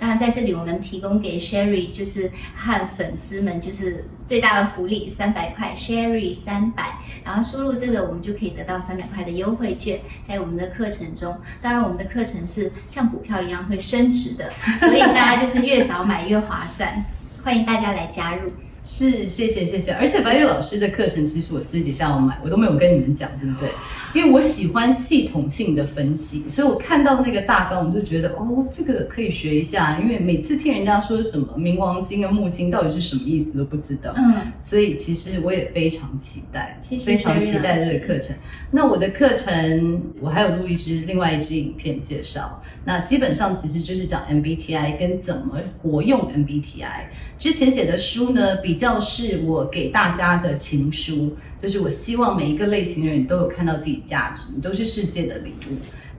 [0.00, 11.38] 当然，在这里我们提供给 Sherry 就是和粉丝们就是最大的福利，三百块 Sherry 三百，然后输入这个，我们就可以得到三百块的优惠券，在我们的课程中。
[11.60, 17.04] 当然，我们的课程是像股票一样会升值的， 所以大家就是越早买越划算，
[17.44, 18.50] 欢迎大家来加入。
[18.82, 19.92] 是，谢谢谢谢。
[19.92, 23.68] 而且白月老师的课程，其实我私底下要买，我都没有跟你们讲，对不对？
[24.14, 29.98] 因为我喜欢系统性的分析，所以我看到那个大纲，我就觉得哦，这个可以学一下。
[30.00, 38.34] 因为每次听人家说什么冥王星跟木星到底是什么意思都不知道，嗯，所以其实我也非常期待，谢谢非常期待这个课程。
[38.70, 42.62] 那我的课程，我还有录一支另外一支影片介绍。
[42.82, 47.04] 那基本上其实就是讲 MBTI 跟怎么活用 MBTI。
[47.38, 55.76] 之前写的书呢，比较是我给大家的情书，就是我希望每一个类型的人都有看到自己价值，你都是世界的礼物。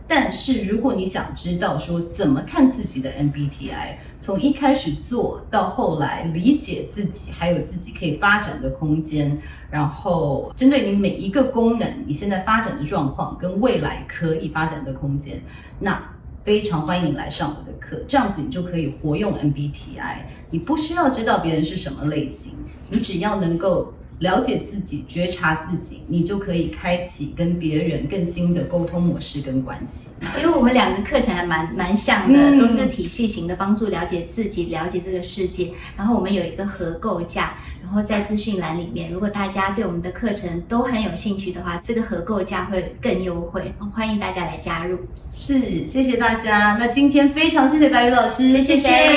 [0.07, 9.37] 但是如果你想知道说怎么看自己的 MBTI，从一开始做到后来理解自己，还有自己可以发展的空间，
[9.69, 15.41] 然后针对你每一个功能，你现在发展的状况跟未来可以发展的空间，
[15.79, 15.97] 那
[16.43, 20.15] 非常欢迎你来上我的课，这样子你就可以活用 MBTI，
[20.49, 22.55] 你不需要知道别人是什么类型，
[22.89, 23.93] 你只要能够。
[24.21, 30.09] 了解自己，觉察自己，你就可以开启跟别人更新的沟通模式跟关系。
[30.39, 35.71] 因为我们两个课程还蛮蛮像的，嗯、都是体系型的，帮助了解自己，了解这个世界。
[35.97, 44.99] 然后我们有一个合购价，然后在资讯栏里面，如果大家对我们的课程都很有兴趣的话，这个合购价会更优惠，欢迎大家来加入。
[45.33, 46.77] 是，谢谢大家。
[46.79, 48.87] 那今天非常谢谢白宇老师，谢谢，谢谢。
[48.87, 49.07] 谢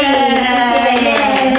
[1.01, 1.55] 谢